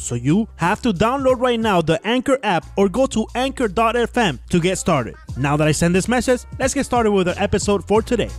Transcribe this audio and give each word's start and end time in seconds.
So 0.00 0.14
you 0.14 0.48
have 0.56 0.80
to 0.82 0.92
download 0.92 1.40
right 1.40 1.60
now 1.60 1.82
the 1.82 2.00
Anchor 2.06 2.38
app 2.42 2.64
or 2.76 2.88
go 2.88 3.06
to 3.08 3.26
anchor.fm 3.34 4.38
to 4.48 4.60
get 4.60 4.78
started. 4.78 5.14
Now 5.36 5.58
that 5.58 5.68
I 5.68 5.72
send 5.72 5.94
this 5.94 6.08
message, 6.08 6.40
let's 6.58 6.72
get 6.72 6.86
started 6.86 7.10
with 7.12 7.28
our 7.28 7.34
episode 7.36 7.86
for 7.86 8.00
today. 8.00 8.30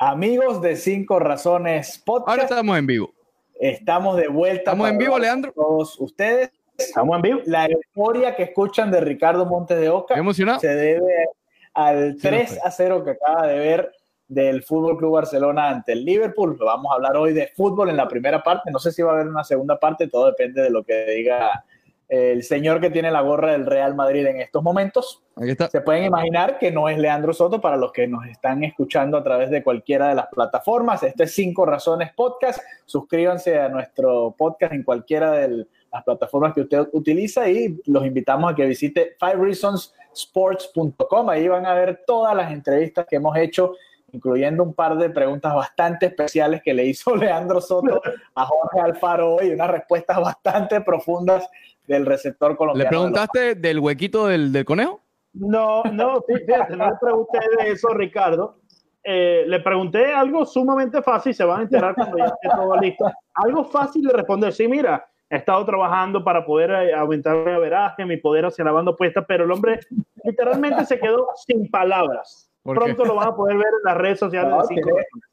Amigos 0.00 0.62
de 0.62 0.74
Cinco 0.74 1.18
Razones 1.20 1.98
Podcast. 1.98 2.28
Ahora 2.30 2.42
estamos 2.44 2.78
en 2.78 2.86
vivo. 2.86 3.14
Estamos 3.60 4.16
de 4.16 4.28
vuelta. 4.28 4.70
¿Estamos 4.72 4.88
en 4.88 4.98
vivo, 4.98 5.18
Leandro? 5.18 5.52
Todos 5.52 6.00
ustedes. 6.00 6.50
Estamos 6.78 7.16
en 7.16 7.22
vivo. 7.22 7.40
La 7.44 7.66
euforia 7.66 8.34
que 8.34 8.44
escuchan 8.44 8.90
de 8.90 9.02
Ricardo 9.02 9.44
Montes 9.44 9.78
de 9.78 9.90
Oca 9.90 10.14
emocionado? 10.16 10.60
se 10.60 10.74
debe 10.74 11.26
al 11.74 12.16
3 12.16 12.58
a 12.64 12.70
0 12.70 13.04
que 13.04 13.10
acaba 13.10 13.46
de 13.46 13.58
ver 13.58 13.92
del 14.32 14.62
Fútbol 14.62 14.96
Club 14.96 15.12
Barcelona 15.12 15.68
ante 15.68 15.92
el 15.92 16.04
Liverpool. 16.04 16.56
Vamos 16.58 16.90
a 16.90 16.94
hablar 16.94 17.16
hoy 17.16 17.32
de 17.32 17.50
fútbol 17.54 17.90
en 17.90 17.96
la 17.96 18.08
primera 18.08 18.42
parte. 18.42 18.70
No 18.70 18.78
sé 18.78 18.92
si 18.92 19.02
va 19.02 19.10
a 19.10 19.14
haber 19.14 19.28
una 19.28 19.44
segunda 19.44 19.78
parte, 19.78 20.08
todo 20.08 20.26
depende 20.26 20.62
de 20.62 20.70
lo 20.70 20.82
que 20.82 21.04
diga 21.06 21.64
el 22.08 22.42
señor 22.42 22.80
que 22.80 22.90
tiene 22.90 23.10
la 23.10 23.22
gorra 23.22 23.52
del 23.52 23.64
Real 23.64 23.94
Madrid 23.94 24.26
en 24.26 24.40
estos 24.40 24.62
momentos. 24.62 25.22
Se 25.70 25.80
pueden 25.80 26.04
imaginar 26.04 26.58
que 26.58 26.70
no 26.70 26.90
es 26.90 26.98
Leandro 26.98 27.32
Soto 27.32 27.58
para 27.58 27.78
los 27.78 27.90
que 27.90 28.06
nos 28.06 28.26
están 28.26 28.64
escuchando 28.64 29.16
a 29.16 29.24
través 29.24 29.48
de 29.48 29.62
cualquiera 29.62 30.08
de 30.08 30.16
las 30.16 30.26
plataformas. 30.26 31.02
Este 31.02 31.24
es 31.24 31.34
Cinco 31.34 31.64
Razones 31.64 32.12
Podcast. 32.14 32.60
Suscríbanse 32.84 33.58
a 33.58 33.70
nuestro 33.70 34.34
podcast 34.36 34.74
en 34.74 34.82
cualquiera 34.82 35.32
de 35.32 35.66
las 35.90 36.04
plataformas 36.04 36.52
que 36.52 36.60
usted 36.60 36.86
utiliza 36.92 37.48
y 37.48 37.80
los 37.86 38.04
invitamos 38.04 38.52
a 38.52 38.54
que 38.54 38.66
visite 38.66 39.16
fivereasonssports.com. 39.18 41.30
Ahí 41.30 41.48
van 41.48 41.64
a 41.64 41.72
ver 41.72 42.02
todas 42.06 42.36
las 42.36 42.52
entrevistas 42.52 43.06
que 43.08 43.16
hemos 43.16 43.34
hecho 43.38 43.72
incluyendo 44.12 44.62
un 44.62 44.74
par 44.74 44.96
de 44.96 45.10
preguntas 45.10 45.54
bastante 45.54 46.06
especiales 46.06 46.62
que 46.62 46.74
le 46.74 46.86
hizo 46.86 47.16
Leandro 47.16 47.60
Soto 47.60 48.00
a 48.34 48.46
Jorge 48.46 48.80
Alfaro 48.80 49.36
hoy, 49.36 49.50
unas 49.50 49.70
respuestas 49.70 50.20
bastante 50.20 50.80
profundas 50.80 51.48
del 51.86 52.06
receptor 52.06 52.56
colombiano. 52.56 52.90
¿Le 52.90 52.90
preguntaste 52.90 53.54
del 53.56 53.80
huequito 53.80 54.26
del, 54.26 54.52
del 54.52 54.64
conejo? 54.64 55.00
No, 55.34 55.82
no, 55.84 56.22
fíjate, 56.22 56.76
no 56.76 56.90
le 56.90 56.96
pregunté 57.00 57.38
de 57.58 57.70
eso, 57.70 57.88
Ricardo. 57.94 58.58
Eh, 59.04 59.44
le 59.48 59.58
pregunté 59.60 60.12
algo 60.12 60.46
sumamente 60.46 61.02
fácil, 61.02 61.34
se 61.34 61.44
van 61.44 61.60
a 61.60 61.62
enterar 61.62 61.94
cuando 61.94 62.18
ya 62.18 62.26
esté 62.26 62.48
todo 62.54 62.76
listo. 62.76 63.04
Algo 63.34 63.64
fácil 63.64 64.02
de 64.02 64.12
responder, 64.12 64.52
sí, 64.52 64.68
mira, 64.68 65.08
he 65.28 65.36
estado 65.36 65.64
trabajando 65.64 66.22
para 66.22 66.44
poder 66.44 66.70
eh, 66.70 66.94
aumentar 66.94 67.36
mi 67.44 67.50
averaje, 67.50 68.04
mi 68.04 68.18
poder 68.18 68.44
hacia 68.44 68.64
la 68.64 68.72
banda 68.72 68.92
opuesta, 68.92 69.24
pero 69.26 69.44
el 69.44 69.50
hombre 69.50 69.80
literalmente 70.22 70.84
se 70.84 71.00
quedó 71.00 71.26
sin 71.46 71.68
palabras. 71.70 72.51
¿Por 72.62 72.76
Pronto 72.76 73.04
lo 73.04 73.14
van 73.16 73.28
a 73.28 73.34
poder 73.36 73.56
ver 73.56 73.66
en 73.66 73.84
las 73.84 73.96
redes 73.96 74.18
sociales 74.18 74.50
No, 74.50 74.58
de 74.62 74.66
Cinco 74.68 74.82
tiene- 74.86 74.98
Razones. 75.02 75.24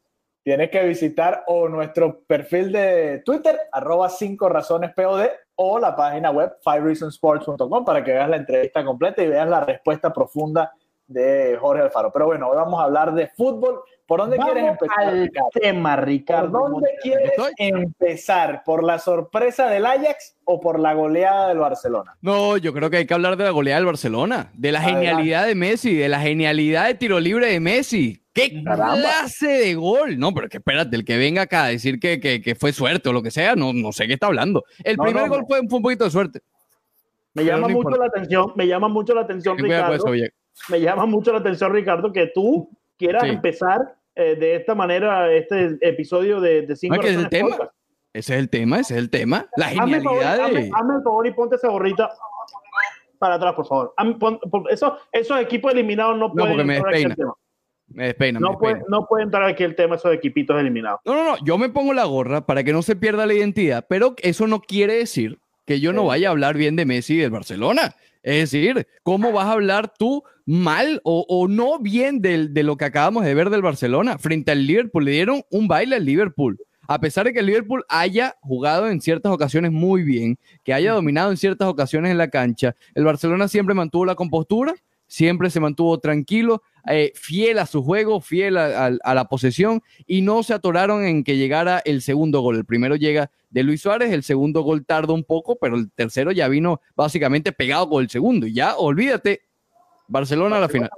Tienes 0.41 0.69
que 0.71 0.83
visitar 0.85 1.43
o 1.47 1.67
nuestro 1.67 2.21
perfil 2.23 2.71
de 2.71 3.21
Twitter, 3.25 3.59
arroba 3.71 4.09
5 4.09 4.49
razones 4.49 4.93
POD, 4.95 5.27
o 5.55 5.77
la 5.77 5.95
página 5.95 6.31
web 6.31 6.53
fivereasonsports.com 6.63 7.83
para 7.85 8.03
que 8.03 8.13
veas 8.13 8.29
la 8.29 8.37
entrevista 8.37 8.83
completa 8.83 9.21
y 9.21 9.27
veas 9.27 9.47
la 9.49 9.59
respuesta 9.59 10.11
profunda 10.13 10.71
de 11.09 11.57
Jorge 11.59 11.83
Alfaro. 11.83 12.11
Pero 12.13 12.27
bueno, 12.27 12.47
hoy 12.49 12.55
vamos 12.55 12.79
a 12.79 12.83
hablar 12.85 13.13
de 13.13 13.27
fútbol. 13.27 13.81
¿Por 14.05 14.21
dónde 14.21 14.37
quieres 14.37 14.63
Vamos 14.63 14.77
empezar? 14.81 15.03
al 15.07 15.21
Ricardo? 15.21 15.49
tema, 15.53 15.95
¿Por 15.95 16.05
Ricardo. 16.05 16.49
dónde 16.59 16.71
Montes. 16.71 16.91
quieres 17.03 17.29
estoy. 17.31 17.51
empezar? 17.57 18.63
¿Por 18.65 18.83
la 18.83 18.97
sorpresa 18.97 19.67
del 19.69 19.85
Ajax 19.85 20.35
o 20.45 20.59
por 20.59 20.79
la 20.79 20.93
goleada 20.93 21.49
del 21.49 21.59
Barcelona? 21.59 22.15
No, 22.21 22.57
yo 22.57 22.73
creo 22.73 22.89
que 22.89 22.97
hay 22.97 23.05
que 23.05 23.13
hablar 23.13 23.37
de 23.37 23.43
la 23.43 23.51
goleada 23.51 23.79
del 23.79 23.85
Barcelona, 23.85 24.49
de 24.55 24.71
la 24.71 24.79
Adelante. 24.79 25.05
genialidad 25.07 25.45
de 25.47 25.53
Messi, 25.55 25.95
de 25.95 26.09
la 26.09 26.19
genialidad 26.21 26.87
de 26.87 26.95
tiro 26.95 27.19
libre 27.19 27.51
de 27.51 27.59
Messi. 27.59 28.23
¡Qué 28.33 28.63
Caramba. 28.63 28.95
clase 28.95 29.47
de 29.47 29.75
gol! 29.75 30.17
No, 30.17 30.33
pero 30.33 30.47
que 30.49 30.57
espérate, 30.57 30.95
el 30.95 31.05
que 31.05 31.17
venga 31.17 31.43
acá 31.43 31.65
a 31.65 31.67
decir 31.67 31.99
que, 31.99 32.19
que- 32.19 32.41
que 32.41 32.55
fue 32.55 32.71
suerte 32.73 33.09
o 33.09 33.13
lo 33.13 33.21
que 33.21 33.29
sea, 33.31 33.55
no, 33.55 33.73
no 33.73 33.91
sé 33.91 34.07
qué 34.07 34.13
está 34.13 34.25
hablando. 34.27 34.63
El 34.83 34.97
No, 34.97 35.03
primer 35.03 35.23
no, 35.23 35.29
gol 35.29 35.41
no. 35.41 35.47
Fue, 35.47 35.59
fue 35.67 35.77
un 35.77 35.83
poquito 35.83 36.05
de 36.05 36.09
suerte. 36.11 36.39
Me 37.35 37.43
llama 37.45 37.67
no 37.67 37.75
mucho 37.75 37.89
importa. 37.89 37.97
la 37.99 38.05
atención, 38.07 38.53
me 38.55 38.65
llama 38.65 38.87
mucho 38.87 39.13
la 39.13 39.21
atención, 39.21 39.55
Ricardo. 39.55 39.93
eso. 39.93 40.29
Me 40.69 40.81
llama 40.81 41.05
mucho 41.05 41.31
la 41.31 41.39
atención, 41.39 41.73
Ricardo, 41.73 42.11
que 42.11 42.27
tú 42.33 42.69
quieras 42.97 43.23
Sí. 43.23 43.29
empezar 43.29 43.95
eh, 44.15 44.35
de 44.35 44.55
esta 44.55 44.75
manera 44.75 45.31
este 45.31 45.77
episodio 45.81 46.41
de, 46.41 46.63
de 46.63 46.75
Cinco 46.75 46.95
No, 46.97 47.01
es 47.03 47.15
el 47.15 47.29
tema. 47.29 47.49
Podcast. 47.51 47.73
Ese 48.11 48.33
es 48.33 48.39
el 48.39 48.49
tema, 48.49 48.79
ese 48.79 48.93
es 48.95 48.99
el 48.99 49.09
tema. 49.09 49.47
La 49.55 49.67
Hazme 49.67 49.97
el, 49.97 50.03
favor, 50.03 50.19
genialidad 50.19 50.47
hazme- 50.49 50.53
de... 50.63 50.71
hazme 50.73 50.95
el 50.95 51.03
favor 51.03 51.27
y 51.27 51.31
ponte 51.31 51.55
esa 51.55 51.67
gorrita 51.69 52.09
para 53.19 53.35
atrás, 53.35 53.53
por 53.53 53.67
favor. 53.67 53.93
Hazme- 53.97 54.17
pon- 54.17 54.39
pon- 54.49 54.65
eso, 54.69 54.97
esos 55.11 55.39
equipos 55.39 55.71
eliminados 55.71 56.17
no 56.17 56.31
pueden 56.33 56.49
porque 56.49 56.63
me 56.65 56.75
entrar 56.77 56.93
aquí 56.93 57.03
despeina. 57.03 57.15
tema. 57.15 57.33
Me 57.91 58.05
despeina, 58.05 58.39
me 58.39 58.47
No 58.49 58.57
puede, 58.57 58.81
no 58.87 59.05
puede 59.07 59.23
entrar 59.23 59.43
aquí 59.43 59.63
el 59.63 59.75
tema 59.75 59.95
esos 59.95 60.13
equipitos 60.13 60.59
eliminados. 60.59 60.99
No, 61.05 61.13
no, 61.15 61.23
no, 61.23 61.37
yo 61.43 61.57
me 61.57 61.69
pongo 61.69 61.93
la 61.93 62.05
gorra 62.05 62.41
para 62.45 62.63
que 62.63 62.73
no 62.73 62.81
se 62.81 62.95
pierda 62.95 63.25
la 63.25 63.33
identidad, 63.33 63.85
pero 63.89 64.15
eso 64.21 64.47
no 64.47 64.59
quiere 64.61 64.93
decir 64.95 65.39
que 65.65 65.79
yo 65.79 65.93
no 65.93 66.05
vaya 66.05 66.27
a 66.29 66.31
hablar 66.31 66.55
bien 66.57 66.75
de 66.75 66.85
Messi 66.85 67.15
y 67.15 67.17
del 67.19 67.31
Barcelona. 67.31 67.95
Es 68.21 68.51
decir, 68.51 68.87
¿cómo 69.03 69.31
vas 69.31 69.45
a 69.45 69.53
hablar 69.53 69.93
tú 69.97 70.23
mal 70.45 70.99
o, 71.03 71.25
o 71.29 71.47
no 71.47 71.79
bien 71.79 72.21
de 72.21 72.63
lo 72.63 72.75
que 72.77 72.85
acabamos 72.85 73.23
de 73.23 73.33
ver 73.33 73.49
del 73.49 73.61
Barcelona 73.61 74.17
frente 74.17 74.51
al 74.51 74.65
Liverpool? 74.65 75.05
Le 75.05 75.11
dieron 75.11 75.43
un 75.49 75.67
baile 75.67 75.95
al 75.95 76.05
Liverpool. 76.05 76.59
A 76.89 76.99
pesar 76.99 77.27
de 77.27 77.33
que 77.33 77.39
el 77.39 77.45
Liverpool 77.45 77.85
haya 77.87 78.35
jugado 78.41 78.89
en 78.89 78.99
ciertas 78.99 79.31
ocasiones 79.31 79.71
muy 79.71 80.01
bien, 80.01 80.39
que 80.63 80.73
haya 80.73 80.91
dominado 80.91 81.29
en 81.29 81.37
ciertas 81.37 81.67
ocasiones 81.67 82.09
en 82.09 82.17
la 82.17 82.31
cancha, 82.31 82.75
el 82.95 83.03
Barcelona 83.03 83.47
siempre 83.47 83.75
mantuvo 83.75 84.05
la 84.05 84.15
compostura, 84.15 84.73
siempre 85.09 85.49
se 85.49 85.59
mantuvo 85.59 85.99
tranquilo, 85.99 86.61
eh, 86.87 87.11
fiel 87.15 87.57
a 87.59 87.65
su 87.65 87.83
juego, 87.83 88.21
fiel 88.21 88.57
a, 88.57 88.85
a- 88.85 88.91
a 89.03 89.13
la 89.15 89.25
posesión 89.25 89.81
y 90.05 90.21
no 90.21 90.43
se 90.43 90.53
atoraron 90.53 91.03
en 91.03 91.23
que 91.23 91.35
llegara 91.35 91.81
el 91.83 92.01
segundo 92.01 92.41
gol. 92.41 92.55
El 92.57 92.65
primero 92.65 92.95
llega 92.95 93.29
de 93.49 93.63
Luis 93.63 93.81
Suárez, 93.81 94.11
el 94.13 94.21
segundo 94.23 94.61
gol 94.61 94.85
tarda 94.85 95.11
un 95.13 95.23
poco, 95.23 95.57
pero 95.57 95.75
el 95.75 95.91
tercero 95.91 96.31
ya 96.31 96.47
vino 96.47 96.79
básicamente 96.95 97.51
pegado 97.51 97.89
con 97.89 98.03
el 98.03 98.09
segundo. 98.09 98.45
Y 98.47 98.53
ya, 98.53 98.77
olvídate, 98.77 99.41
Barcelona 100.07 100.57
a 100.57 100.59
la 100.61 100.69
final. 100.69 100.89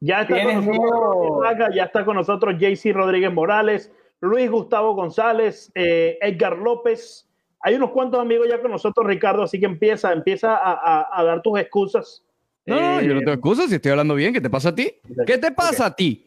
Ya 0.00 0.22
está 0.22 0.34
con 0.34 0.42
¿Tienes 0.46 0.66
nosotros, 0.66 1.74
ya 1.74 1.84
está 1.84 2.04
con 2.04 2.16
nosotros 2.16 2.54
JC 2.58 2.92
Rodríguez 2.92 3.32
Morales, 3.32 3.92
Luis 4.20 4.50
Gustavo 4.50 4.94
González, 4.94 5.70
eh, 5.74 6.18
Edgar 6.22 6.56
López. 6.58 7.28
Hay 7.60 7.74
unos 7.74 7.90
cuantos 7.90 8.20
amigos 8.20 8.48
ya 8.48 8.60
con 8.60 8.70
nosotros, 8.72 9.06
Ricardo, 9.06 9.42
así 9.44 9.60
que 9.60 9.66
empieza, 9.66 10.12
empieza 10.12 10.56
a, 10.56 10.72
a- 10.72 11.08
a 11.12 11.24
dar 11.24 11.42
tus 11.42 11.58
excusas. 11.60 12.24
No, 12.66 13.00
Eh, 13.00 13.06
yo 13.06 13.14
no 13.14 13.20
tengo 13.20 13.32
excusas 13.32 13.68
si 13.68 13.74
estoy 13.76 13.90
hablando 13.90 14.14
bien. 14.14 14.32
¿Qué 14.32 14.40
te 14.40 14.50
pasa 14.50 14.68
a 14.70 14.74
ti? 14.74 14.92
¿Qué 15.26 15.38
te 15.38 15.50
pasa 15.52 15.86
a 15.86 15.94
ti? 15.96 16.26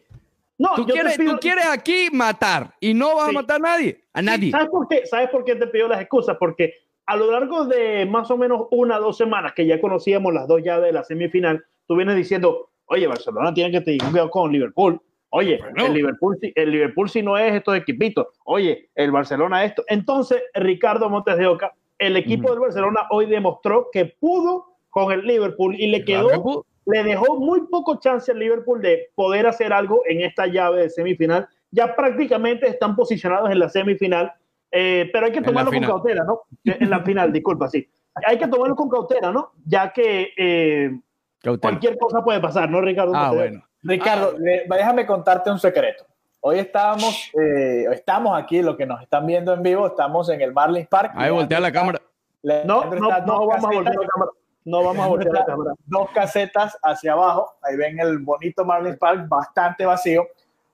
no, 0.58 0.70
Tú 0.74 0.82
yo 0.82 0.86
te 0.86 0.92
quieres, 0.94 1.18
pido- 1.18 1.32
tú 1.34 1.38
quieres 1.40 1.66
aquí 1.66 2.08
matar 2.12 2.74
y 2.80 2.94
no 2.94 3.16
vas 3.16 3.28
Sí. 3.28 3.36
a 3.36 3.40
matar 3.40 3.56
a 3.56 3.58
nadie. 3.60 4.00
A 4.14 4.22
nadie. 4.22 4.50
¿Sabes 4.50 4.68
por 4.70 4.88
qué? 4.88 5.04
¿Sabes 5.06 5.28
por 5.30 5.44
qué 5.44 5.54
te 5.54 5.66
pido 5.66 5.86
las 5.88 6.00
excusas? 6.00 6.36
Porque 6.40 6.72
a 7.06 7.14
lo 7.16 7.30
largo 7.30 7.66
de 7.66 8.06
más 8.06 8.30
o 8.30 8.36
menos 8.38 8.66
una 8.70 8.98
o 8.98 9.02
dos 9.02 9.16
semanas 9.18 9.52
que 9.54 9.66
ya 9.66 9.80
conocíamos 9.80 10.32
las 10.32 10.48
dos 10.48 10.62
llaves 10.62 10.86
de 10.86 10.92
la 10.92 11.04
semifinal, 11.04 11.62
tú 11.86 11.96
vienes 11.96 12.16
diciendo, 12.16 12.70
oye, 12.86 13.06
Barcelona 13.06 13.52
tiene 13.52 13.70
que 13.70 13.80
tener 13.82 14.00
cuidado 14.10 14.30
con 14.30 14.50
Liverpool. 14.50 15.00
Oye, 15.30 15.58
Bueno. 15.58 15.86
el, 15.86 15.92
Liverpool, 15.92 16.38
sí- 16.40 16.52
el 16.54 16.70
Liverpool 16.70 17.10
si 17.10 17.20
no 17.22 17.36
es 17.36 17.52
estos 17.54 17.76
equipitos. 17.76 18.26
Oye, 18.44 18.88
el 18.94 19.10
Barcelona 19.10 19.62
esto. 19.64 19.84
Entonces, 19.88 20.42
Ricardo 20.54 21.10
Montes 21.10 21.36
de 21.36 21.46
Oca, 21.46 21.74
el 21.98 22.16
equipo 22.16 22.44
Ujú. 22.44 22.52
del 22.52 22.60
Barcelona 22.60 23.00
hoy 23.10 23.26
demostró 23.26 23.88
que 23.92 24.06
pudo 24.18 24.75
con 24.96 25.12
el 25.12 25.26
Liverpool 25.26 25.74
y 25.78 25.88
le 25.88 26.04
quedó 26.06 26.30
le 26.86 27.02
dejó 27.02 27.36
muy 27.38 27.66
poco 27.66 27.96
chance 28.00 28.32
al 28.32 28.38
Liverpool 28.38 28.80
de 28.80 29.10
poder 29.14 29.46
hacer 29.46 29.74
algo 29.74 30.00
en 30.08 30.22
esta 30.22 30.46
llave 30.46 30.82
de 30.82 30.88
semifinal. 30.90 31.46
Ya 31.70 31.94
prácticamente 31.94 32.66
están 32.68 32.96
posicionados 32.96 33.50
en 33.50 33.58
la 33.58 33.68
semifinal, 33.68 34.32
eh, 34.70 35.10
pero 35.12 35.26
hay 35.26 35.32
que 35.32 35.42
tomarlo 35.42 35.70
con 35.70 35.80
cautela, 35.86 36.24
¿no? 36.24 36.40
En 36.64 36.88
la 36.88 37.00
final, 37.00 37.30
disculpa, 37.30 37.68
sí. 37.68 37.86
Hay 38.26 38.38
que 38.38 38.46
tomarlo 38.48 38.74
con 38.74 38.88
cautela, 38.88 39.30
¿no? 39.32 39.50
Ya 39.66 39.92
que 39.92 40.30
eh, 40.38 40.98
cualquier 41.60 41.98
cosa 41.98 42.24
puede 42.24 42.40
pasar, 42.40 42.70
¿no, 42.70 42.80
Ricardo? 42.80 43.12
Ah, 43.14 43.32
bueno. 43.32 43.62
Ricardo, 43.82 44.34
le- 44.38 44.64
déjame 44.66 45.04
contarte 45.04 45.50
un 45.50 45.58
secreto. 45.58 46.06
Hoy 46.40 46.60
estábamos, 46.60 47.30
eh, 47.38 47.84
estamos 47.92 48.38
aquí, 48.38 48.62
lo 48.62 48.76
que 48.78 48.86
nos 48.86 49.02
están 49.02 49.26
viendo 49.26 49.52
en 49.52 49.62
vivo, 49.62 49.88
estamos 49.88 50.30
en 50.30 50.40
el 50.40 50.54
Marlins 50.54 50.88
Park. 50.88 51.12
Ahí 51.16 51.30
voltea 51.30 51.60
la 51.60 51.72
cámara. 51.72 52.00
No, 52.42 52.80
Leandro 52.84 53.00
no, 53.26 53.46
vamos 53.46 53.64
a 53.64 53.74
voltear 53.74 53.96
la 53.96 54.06
cámara. 54.06 54.30
No 54.66 54.82
vamos 54.84 55.04
a 55.06 55.08
voltear 55.08 55.32
la 55.32 55.44
cámara. 55.46 55.72
Dos 55.86 56.10
casetas 56.10 56.76
hacia 56.82 57.12
abajo. 57.12 57.54
Ahí 57.62 57.76
ven 57.76 57.98
el 58.00 58.18
bonito 58.18 58.64
Marlins 58.64 58.98
Park, 58.98 59.26
bastante 59.28 59.86
vacío. 59.86 60.26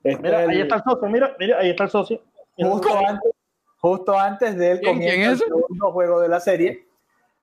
Este 0.02 0.20
Mira, 0.20 0.42
el- 0.42 0.50
ahí 0.50 0.60
está 0.62 0.76
el 0.76 0.82
socio, 0.82 1.08
mira, 1.08 1.36
mira, 1.38 1.58
ahí 1.58 1.70
está 1.70 1.84
el 1.84 1.90
socio. 1.90 2.20
justo 2.56 2.88
antes, 2.98 3.30
justo 3.78 4.18
antes 4.18 4.56
del 4.56 4.80
¿Quién- 4.80 4.94
comienzo 4.94 5.14
quién 5.14 5.28
del 5.30 5.38
segundo 5.38 5.92
juego 5.92 6.20
de 6.20 6.28
la 6.28 6.40
serie. 6.40 6.88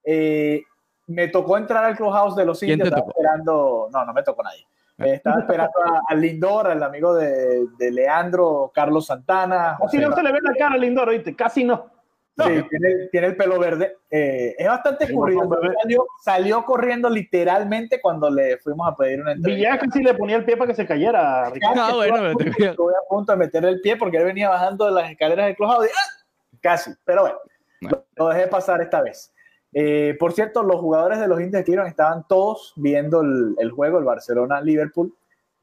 eh, 0.04 0.64
me 1.08 1.28
tocó 1.28 1.58
entrar 1.58 1.84
al 1.86 1.96
clubhouse 1.96 2.36
de 2.36 2.46
los 2.46 2.60
¿Quién 2.60 2.72
indios. 2.74 2.88
Estaba 2.90 3.02
tocó? 3.06 3.12
esperando, 3.20 3.88
no, 3.92 4.06
no 4.06 4.14
me 4.14 4.22
tocó 4.24 4.44
nadie. 4.44 4.66
Eh, 5.00 5.14
estaba 5.16 5.40
esperando 5.40 5.72
a, 5.86 6.02
a 6.08 6.14
Lindor, 6.16 6.68
al 6.68 6.84
amigo 6.84 7.16
de, 7.16 7.66
de 7.78 7.92
Leandro, 7.92 8.72
Carlos 8.74 9.06
Santana. 9.08 9.78
Casi 9.80 9.98
José 9.98 10.10
no 10.10 10.16
se 10.16 10.24
le 10.24 10.32
ve 10.32 10.40
la 10.42 10.54
cara 10.56 10.76
al 10.76 10.82
Lindor, 10.82 11.10
¿oíste? 11.10 11.36
Casi 11.36 11.64
no. 11.64 11.86
Sí, 12.46 12.64
tiene, 12.70 13.08
tiene 13.12 13.28
el 13.28 13.36
pelo 13.38 13.60
verde. 13.60 13.98
Eh, 14.10 14.56
es 14.58 14.68
bastante 14.68 15.06
verde. 15.06 15.74
Salió, 15.82 16.06
salió 16.22 16.66
corriendo 16.66 17.10
literalmente 17.10 18.00
cuando 18.02 18.30
le 18.30 18.58
fuimos 18.58 18.88
a 18.88 18.96
pedir 18.96 19.22
una 19.22 19.32
entrevista. 19.34 19.56
Villegas 19.72 19.80
casi 19.90 20.04
le 20.04 20.14
ponía 20.14 20.36
el 20.38 20.46
pie 20.46 20.58
para 20.58 20.70
que 20.70 20.76
se 20.76 20.86
cayera, 20.86 21.50
Ricardo. 21.50 21.82
Ah, 21.82 21.94
bueno, 21.96 22.16
Estuve 22.16 22.30
a 22.30 22.34
punto- 22.34 22.44
voy 22.58 22.66
a- 22.66 22.70
estuve 22.72 22.94
a 22.94 23.10
punto 23.10 23.32
de 23.32 23.38
meterle 23.38 23.70
el 23.70 23.82
pie 23.82 23.96
porque 23.98 24.18
él 24.18 24.26
venía 24.26 24.50
bajando 24.50 24.86
de 24.86 24.92
las 24.92 25.12
escaleras 25.12 25.46
del 25.48 25.56
clubhouse 25.56 25.86
y 25.86 25.90
¡ah! 25.90 26.58
casi, 26.62 26.92
pero 27.06 27.22
bueno, 27.22 27.38
Bueno. 27.82 28.04
lo 28.16 28.28
dejé 28.30 28.48
pasar 28.48 28.82
esta 28.82 29.02
vez. 29.02 29.34
Eh, 29.74 30.16
por 30.20 30.34
cierto, 30.34 30.64
los 30.64 30.80
jugadores 30.82 31.20
de 31.20 31.28
los 31.28 31.38
de 31.38 31.64
Cleveland 31.64 31.90
estaban 31.90 32.26
todos 32.28 32.74
viendo 32.76 33.22
el, 33.22 33.56
el 33.60 33.72
juego, 33.72 34.00
el 34.00 34.04
Barcelona-Liverpool. 34.06 35.14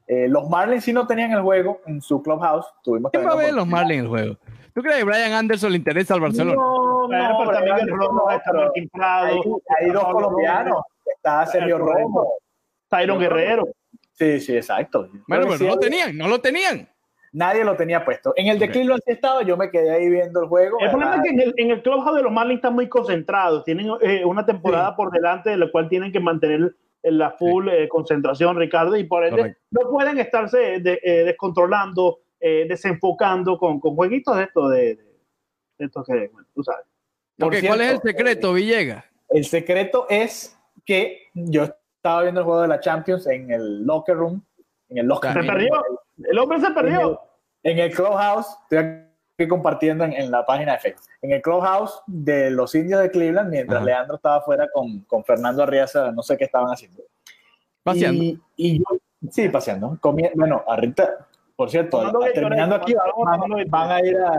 Eh, 0.07 0.29
los 0.29 0.49
Marlins 0.49 0.85
sí 0.85 0.93
no 0.93 1.05
tenían 1.09 1.33
el 1.33 1.41
juego 1.43 1.81
en 1.87 2.01
su 2.01 2.23
clubhouse. 2.23 2.67
Tuvimos 2.85 3.11
¿Quién 3.11 3.27
va 3.27 3.33
a 3.33 3.37
ver 3.37 3.53
los 3.53 3.67
Marlins 3.67 3.99
en 3.99 4.05
el 4.05 4.09
juego? 4.09 4.37
¿Tú 4.77 4.83
crees 4.83 4.99
que 4.99 5.05
Brian 5.05 5.33
Anderson 5.33 5.71
le 5.73 5.79
interesa 5.79 6.13
al 6.13 6.21
Barcelona? 6.21 6.55
No, 6.55 7.09
no, 7.09 7.39
pero 7.39 7.51
también 7.51 7.79
el 7.81 7.89
Romo 7.89 8.31
está 8.31 8.53
Martín 8.53 8.91
Prado. 8.93 9.27
hay, 9.27 9.41
hay 9.87 9.91
dos 9.91 10.05
colombianos. 10.05 10.83
Está 11.07 11.47
Sergio. 11.47 11.79
Romo. 11.79 12.35
Tyron 12.91 13.19
Guerrero. 13.19 13.67
Sí, 14.13 14.39
sí, 14.39 14.55
exacto. 14.55 15.09
Bueno, 15.27 15.47
pero 15.49 15.59
no 15.59 15.65
lo 15.69 15.73
sí, 15.73 15.79
tenían, 15.81 16.19
no 16.19 16.29
lo 16.29 16.41
tenían. 16.43 16.87
Nadie 17.33 17.65
lo 17.65 17.75
tenía 17.75 18.05
puesto. 18.05 18.35
En 18.37 18.49
el 18.49 18.59
de. 18.59 18.69
Cleveland 18.69 19.01
sí 19.07 19.13
estaba, 19.13 19.43
yo 19.45 19.57
me 19.57 19.71
quedé 19.71 19.91
ahí 19.93 20.11
viendo 20.11 20.43
el 20.43 20.49
juego. 20.49 20.77
El 20.81 20.91
problema 20.91 21.17
es 21.17 21.23
que 21.23 21.29
en 21.31 21.41
el, 21.41 21.55
en 21.57 21.71
el 21.71 21.83
clubhouse 21.83 22.17
de 22.17 22.23
los 22.25 22.33
Marlins 22.33 22.59
están 22.59 22.75
muy 22.75 22.87
concentrados. 22.91 23.65
Tienen 23.65 23.89
eh, 24.03 24.27
una 24.27 24.45
temporada 24.45 24.95
por 24.95 25.11
delante 25.11 25.49
de 25.49 25.57
la 25.57 25.71
cual 25.71 25.89
tienen 25.89 26.13
que 26.13 26.21
mantener 26.21 26.75
en 27.03 27.19
la 27.19 27.31
full 27.31 27.67
eh, 27.71 27.89
concentración, 27.89 28.59
Ricardo, 28.59 28.95
y 28.95 29.05
por 29.05 29.25
ende 29.25 29.39
Correcto. 29.39 29.61
no 29.71 29.91
pueden 29.91 30.19
estarse 30.19 30.81
de- 30.81 31.01
eh, 31.03 31.25
descontrolando, 31.25 32.19
eh, 32.47 32.67
desenfocando 32.69 33.59
con, 33.59 33.81
con 33.81 33.97
jueguitos 33.97 34.37
de 34.37 34.45
esto 34.45 34.69
de, 34.69 34.97
de- 34.97 35.17
de 35.79 35.85
estos 35.87 36.07
que, 36.07 36.29
bueno, 36.33 36.49
tú 36.55 36.63
sabes. 36.63 36.87
Por 37.37 37.49
Ok, 37.55 37.61
¿Cuál 37.67 37.81
es 37.83 37.87
el 37.93 38.01
cierto, 38.01 38.09
secreto, 38.09 38.53
Villegas? 38.55 39.05
El 39.29 39.45
secreto 39.45 40.07
es 40.09 40.57
que 40.87 41.23
yo 41.35 41.65
estaba 41.65 42.23
viendo 42.23 42.41
el 42.41 42.45
juego 42.47 42.63
de 42.63 42.69
la 42.69 42.81
Champions 42.81 43.27
en 43.27 43.51
el 43.51 43.83
locker 43.85 44.17
room, 44.17 44.43
en 44.89 44.99
el 44.99 45.07
locker 45.07 45.33
Se 45.33 45.35
También. 45.41 45.55
perdió. 45.55 45.83
El 46.31 46.39
hombre 46.39 46.61
se 46.61 46.71
perdió. 46.71 47.21
en 47.63 47.79
el 47.79 47.93
clubhouse, 47.93 48.47
estoy 48.63 48.79
aquí 49.39 49.49
compartiendo 49.49 50.05
en, 50.05 50.13
en 50.15 50.31
la 50.31 50.47
página 50.47 50.73
de 50.75 50.79
Facebook, 50.79 51.05
en 51.21 51.33
el 51.33 51.43
clubhouse 51.43 52.01
de 52.07 52.51
los 52.51 52.75
indios 52.75 53.01
de 53.03 53.11
Cleveland, 53.11 53.51
mientras 53.51 53.79
Ajá. 53.79 53.85
Leandro 53.87 54.17
estaba 54.17 54.37
afuera 54.37 54.67
con, 54.73 55.01
con 55.01 55.25
Fernando 55.25 55.63
Arriaza, 55.65 56.11
no 56.13 56.23
sé 56.23 56.37
qué 56.39 56.45
estaban 56.45 56.71
haciendo. 56.71 57.03
Paseando. 57.83 58.23
Y, 58.25 58.41
y 58.57 58.79
yo, 58.79 58.85
sí, 59.31 59.49
paseando. 59.51 59.99
Comi- 60.01 60.31
bueno, 60.35 60.63
ahorita, 60.67 61.26
por 61.57 61.71
cierto, 61.71 62.01
terminando 62.35 62.77
aquí, 62.77 62.95
van, 62.95 63.65
van 63.69 63.91
a 63.91 64.01
ir 64.07 64.17
a, 64.17 64.31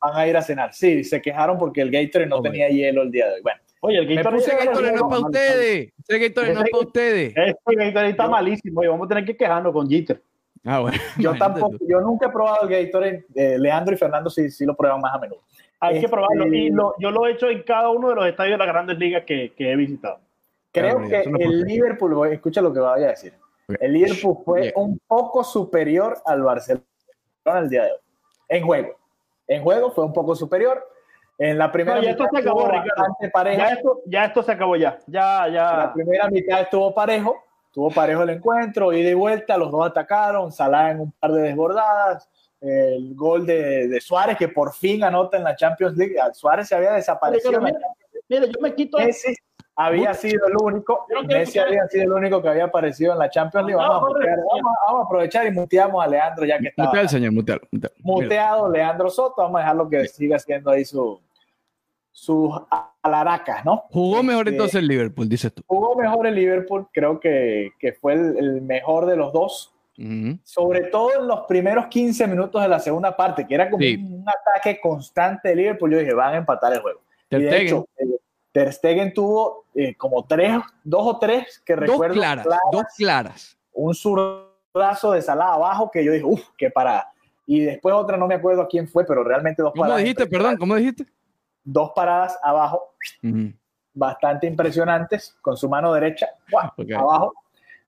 van 0.00 0.16
a 0.16 0.26
ir 0.26 0.36
a 0.36 0.42
cenar. 0.42 0.74
Sí, 0.74 1.02
se 1.04 1.20
quejaron 1.22 1.56
porque 1.58 1.80
el 1.80 1.90
Gatorade 1.90 2.28
no 2.28 2.36
Ok. 2.36 2.44
tenía 2.44 2.68
hielo 2.68 3.02
el 3.02 3.10
día 3.10 3.26
de 3.28 3.34
hoy. 3.34 3.40
Bueno, 3.42 3.60
Oye, 3.80 3.98
el 3.98 4.14
Gatorade 4.16 4.38
Ese 4.42 4.56
Gatorade 4.56 4.92
no 4.92 4.96
es 4.96 5.02
para 5.02 5.20
ustedes. 5.20 5.92
Ese 6.08 6.18
Gatorade 6.18 6.54
no 6.54 6.60
es 6.62 6.70
para 6.70 6.84
ustedes. 6.84 7.34
Este 7.36 7.74
Gatorade 7.76 8.10
está 8.10 8.28
malísimo 8.28 8.82
y 8.82 8.86
vamos 8.88 9.04
a 9.06 9.08
tener 9.08 9.24
que 9.24 9.36
quejarnos 9.36 9.72
con 9.72 9.88
Jeter. 9.88 10.22
Ah, 10.64 10.80
bueno. 10.80 10.96
yo 11.16 11.30
Imagínate 11.30 11.38
tampoco, 11.60 11.78
tú. 11.78 11.86
yo 11.88 12.00
nunca 12.00 12.26
he 12.26 12.30
probado 12.30 12.68
el 12.68 12.84
Gatorade. 12.84 13.26
eh, 13.34 13.56
Leandro 13.58 13.94
y 13.94 13.98
Fernando 13.98 14.28
sí, 14.30 14.50
sí 14.50 14.64
lo 14.66 14.74
prueban 14.76 15.00
más 15.00 15.14
a 15.14 15.18
menudo. 15.18 15.42
Hay 15.78 15.92
que 15.92 15.98
Este- 15.98 16.08
probarlo. 16.10 16.46
Y 16.52 16.70
lo- 16.70 16.94
yo 16.98 17.10
lo 17.10 17.26
he 17.26 17.32
hecho 17.32 17.48
en 17.48 17.62
cada 17.62 17.90
uno 17.90 18.08
de 18.08 18.14
los 18.16 18.26
estadios 18.26 18.54
de 18.58 18.64
las 18.64 18.72
grandes 18.74 18.98
ligas 18.98 19.24
que, 19.24 19.52
que 19.56 19.70
he 19.72 19.76
visitado. 19.76 20.18
Creo 20.72 20.96
Claro, 21.06 21.38
que 21.38 21.44
el. 21.44 21.60
Liverpool, 21.62 22.32
escucha 22.32 22.60
lo 22.60 22.72
que 22.72 22.80
vaya 22.80 23.06
a 23.06 23.10
decir. 23.10 23.34
El 23.80 23.92
Liverpool 23.92 24.38
fue 24.44 24.60
Bien. 24.62 24.72
un 24.76 25.00
poco 25.06 25.42
superior 25.42 26.18
al 26.24 26.42
Barcelona 26.42 26.84
el 27.44 27.68
día 27.68 27.84
de 27.84 27.92
hoy. 27.92 27.98
En 28.48 28.64
juego. 28.64 28.96
En 29.48 29.62
juego 29.62 29.90
fue 29.90 30.04
un 30.04 30.12
poco 30.12 30.36
superior. 30.36 30.88
En 31.38 31.58
la 31.58 31.70
primera 31.70 31.96
No, 31.98 32.02
ya 32.04 32.10
esto 32.12 32.22
mitad 32.24 32.32
se 32.34 32.40
acabó, 32.42 32.68
Ricardo. 32.68 33.04
parejo. 33.32 33.58
Ya 33.58 33.68
esto, 33.72 34.00
ya 34.06 34.24
esto 34.24 34.42
se 34.42 34.52
acabó 34.52 34.76
ya. 34.76 34.98
Ya, 35.06 35.46
La 35.48 35.52
ya. 35.86 35.92
primera 35.92 36.28
mitad 36.28 36.60
estuvo 36.62 36.94
parejo, 36.94 37.42
estuvo 37.66 37.90
parejo 37.90 38.22
el 38.22 38.30
encuentro, 38.30 38.92
ida 38.92 39.10
y 39.10 39.14
vuelta, 39.14 39.58
los 39.58 39.70
dos 39.70 39.86
atacaron, 39.86 40.50
Salah 40.52 40.92
en 40.92 41.00
un 41.00 41.12
par 41.12 41.32
de 41.32 41.42
desbordadas, 41.42 42.30
el 42.60 43.14
gol 43.14 43.44
de, 43.44 43.88
de 43.88 44.00
Suárez 44.00 44.38
que 44.38 44.48
por 44.48 44.72
fin 44.72 45.04
anota 45.04 45.36
en 45.36 45.44
la 45.44 45.54
Champions 45.56 45.96
League. 45.96 46.16
Suárez 46.32 46.68
se 46.68 46.74
había 46.74 46.92
desaparecido. 46.92 47.60
Mira, 47.60 47.78
mira, 48.28 48.46
yo 48.46 48.60
me 48.62 48.74
quito 48.74 48.96
Messi 48.98 49.34
había 49.76 50.14
sido 50.14 50.46
el 50.46 50.54
único, 50.62 51.06
Messi 51.26 51.58
había 51.58 51.86
sido 51.88 52.04
el 52.04 52.12
único 52.12 52.40
que 52.42 52.48
había 52.48 52.64
aparecido 52.64 53.12
en 53.12 53.18
la 53.18 53.28
Champions 53.30 53.66
League. 53.66 53.80
No, 53.80 53.88
Vamos, 53.88 54.04
a, 54.04 54.06
correcto. 54.08 54.30
mutear, 54.30 54.46
vamos, 54.50 54.72
a- 54.76 54.86
vamos 54.86 55.00
a 55.02 55.04
aprovechar 55.06 55.46
y 55.46 55.50
muteamos 55.50 56.04
a 56.04 56.08
Leandro 56.08 56.44
ya 56.46 56.58
que 56.58 56.68
está 56.68 56.84
Mutea 56.84 57.00
al 57.02 57.08
señor, 57.08 57.32
mutea. 57.32 57.58
mutea. 57.70 57.90
Mira. 57.98 58.04
muteado 58.04 58.70
Leandro 58.70 59.10
Soto. 59.10 59.42
Vamos 59.42 59.56
a 59.56 59.60
dejarlo 59.60 59.88
que 59.88 60.08
siga 60.08 60.36
haciendo 60.36 60.70
ahí 60.70 60.84
su 60.84 61.20
sus 62.18 62.50
alaracas, 63.02 63.62
¿no? 63.66 63.84
Jugó 63.90 64.22
mejor 64.22 64.46
Este, 64.48 64.52
entonces 64.56 64.76
el 64.76 64.88
Liverpool, 64.88 65.28
dices 65.28 65.52
tú. 65.52 65.62
Jugó 65.66 65.94
mejor 65.96 66.26
el 66.26 66.34
Liverpool, 66.34 66.88
creo 66.90 67.20
que, 67.20 67.72
que 67.78 67.92
fue 67.92 68.14
el, 68.14 68.38
el 68.38 68.62
mejor 68.62 69.04
de 69.04 69.16
los 69.16 69.34
dos, 69.34 69.74
sobre 70.42 70.84
todo 70.84 71.10
en 71.20 71.26
los 71.28 71.40
primeros 71.46 71.86
15 71.88 72.26
minutos 72.26 72.62
de 72.62 72.68
la 72.68 72.78
segunda 72.78 73.14
parte, 73.14 73.46
que 73.46 73.54
era 73.54 73.68
como 73.68 73.82
Sí. 73.82 73.96
un, 74.02 74.20
un 74.22 74.24
ataque 74.28 74.80
constante 74.80 75.50
de 75.50 75.56
Liverpool. 75.56 75.90
Yo 75.92 75.98
dije, 75.98 76.14
van 76.14 76.32
a 76.34 76.36
empatar 76.38 76.72
el 76.72 76.80
juego. 76.80 77.00
Y 77.30 77.36
de 77.42 77.60
hecho, 77.62 77.86
eh, 77.98 78.06
Ter 78.56 78.72
Stegen 78.72 79.12
tuvo 79.12 79.66
eh, 79.74 79.94
como 79.96 80.24
tres, 80.24 80.56
dos 80.82 81.02
o 81.06 81.18
tres 81.18 81.60
que 81.62 81.74
dos 81.76 81.80
recuerdo 81.86 82.14
claras, 82.14 82.46
claras, 82.46 82.62
dos 82.72 82.84
claras. 82.96 83.58
un 83.74 83.94
zurdazo 83.94 85.12
de 85.12 85.20
Salah 85.20 85.52
abajo 85.52 85.90
que 85.90 86.02
yo 86.02 86.10
dije, 86.12 86.24
uff, 86.24 86.42
qué 86.56 86.70
parada. 86.70 87.12
Y 87.44 87.60
después 87.60 87.94
otra, 87.94 88.16
no 88.16 88.26
me 88.26 88.36
acuerdo 88.36 88.62
a 88.62 88.66
quién 88.66 88.88
fue, 88.88 89.04
pero 89.04 89.22
realmente 89.22 89.60
dos 89.60 89.72
¿Cómo 89.72 89.82
paradas. 89.82 90.02
dijiste, 90.02 90.26
perdón? 90.26 90.56
¿Cómo 90.56 90.74
dijiste? 90.74 91.04
Dos 91.62 91.90
paradas 91.94 92.38
abajo, 92.42 92.94
bastante 93.92 94.46
impresionantes, 94.46 95.36
con 95.42 95.54
su 95.58 95.68
mano 95.68 95.92
derecha. 95.92 96.26
Ok. 96.78 96.90
abajo. 96.96 97.34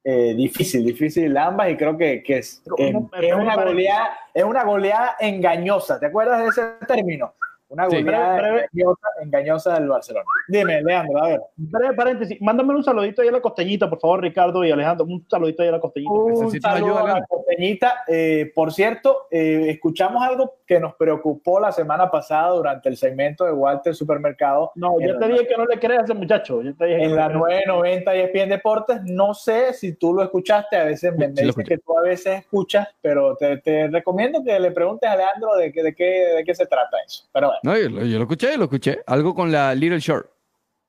Eh, 0.04 0.34
difícil, 0.34 0.84
difícil 0.84 1.34
ambas 1.36 1.70
y 1.70 1.76
creo 1.78 1.96
que, 1.96 2.22
que 2.22 2.38
es, 2.38 2.62
es- 2.76 2.92
¿cómo? 2.92 3.10
una 3.40 3.56
goleada, 3.56 4.10
es 4.34 4.44
una 4.44 4.64
goleada 4.64 5.16
engañosa. 5.18 5.98
¿Te 5.98 6.06
acuerdas 6.06 6.42
de 6.42 6.48
ese 6.48 6.62
término? 6.86 7.32
Una 7.70 7.88
Sí. 7.90 8.02
goleada 8.02 8.34
Breve, 8.36 8.50
breve. 8.50 8.68
Engañosa, 8.72 9.08
engañosa 9.22 9.74
del 9.74 9.88
Barcelona. 9.88 10.24
Dime, 10.48 10.82
Leandro, 10.82 11.22
a 11.22 11.28
ver. 11.28 11.40
Breve 11.56 11.94
paréntesis. 11.94 12.40
Mándame 12.40 12.74
un 12.74 12.82
saludito 12.82 13.20
ahí 13.20 13.28
a 13.28 13.32
la 13.32 13.40
costeñita, 13.42 13.90
por 13.90 14.00
favor, 14.00 14.22
Ricardo 14.22 14.64
y 14.64 14.70
Alejandro. 14.70 15.04
Un 15.04 15.26
saludito 15.28 15.62
ahí 15.62 15.68
a 15.68 15.72
la 15.72 15.80
costeñita. 15.80 16.12
Un 16.12 16.60
ayuda, 16.64 17.00
a 17.02 17.18
la 17.20 17.26
costeñita. 17.26 18.04
Eh, 18.08 18.50
por 18.54 18.72
cierto, 18.72 19.26
eh, 19.30 19.66
escuchamos 19.68 20.22
algo 20.22 20.54
que 20.68 20.78
nos 20.78 20.94
preocupó 20.96 21.58
la 21.58 21.72
semana 21.72 22.10
pasada 22.10 22.50
durante 22.50 22.90
el 22.90 22.96
segmento 22.98 23.46
de 23.46 23.52
Walter 23.52 23.94
Supermercado. 23.94 24.70
No, 24.74 24.96
la- 25.00 25.18
te 25.18 25.26
dije 25.28 25.46
que 25.48 25.56
no 25.56 25.64
le 25.64 25.78
creas 25.80 26.02
a 26.02 26.04
ese 26.04 26.14
muchacho. 26.14 26.60
Ya 26.62 26.74
te 26.74 26.84
dije 26.84 26.98
que 26.98 27.04
en 27.06 27.16
la 27.16 27.28
le 27.28 27.34
creas. 27.34 27.66
990 27.66 28.16
y 28.16 28.20
ESPN 28.20 28.48
Deportes. 28.50 29.00
No 29.04 29.32
sé 29.32 29.72
si 29.72 29.94
tú 29.94 30.12
lo 30.12 30.22
escuchaste, 30.22 30.76
a 30.76 30.84
veces 30.84 31.16
me, 31.16 31.26
Sí, 31.28 31.32
dicen 31.32 31.48
escuché. 31.48 31.68
que 31.68 31.78
tú 31.78 31.98
a 31.98 32.02
veces 32.02 32.40
escuchas, 32.40 32.86
pero 33.00 33.34
te, 33.36 33.56
te 33.56 33.88
recomiendo 33.88 34.44
que 34.44 34.60
le 34.60 34.70
preguntes 34.70 35.08
a 35.08 35.16
Leandro 35.16 35.56
de, 35.56 35.72
qué- 35.72 35.82
de, 35.82 35.94
qué, 35.94 36.04
de 36.36 36.44
qué 36.44 36.54
se 36.54 36.66
trata 36.66 36.98
eso. 37.06 37.24
Pero 37.32 37.46
bueno, 37.48 37.60
No, 37.62 37.76
yo, 37.78 37.88
lo- 37.88 38.04
yo 38.04 38.18
lo 38.18 38.24
escuché, 38.24 38.56
lo 38.58 38.64
escuché. 38.64 38.98
Algo 39.06 39.34
con 39.34 39.50
la 39.50 39.74
Little 39.74 39.98
Short. 40.00 40.28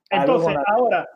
Entonces, 0.09 0.55
ahora, 0.67 1.07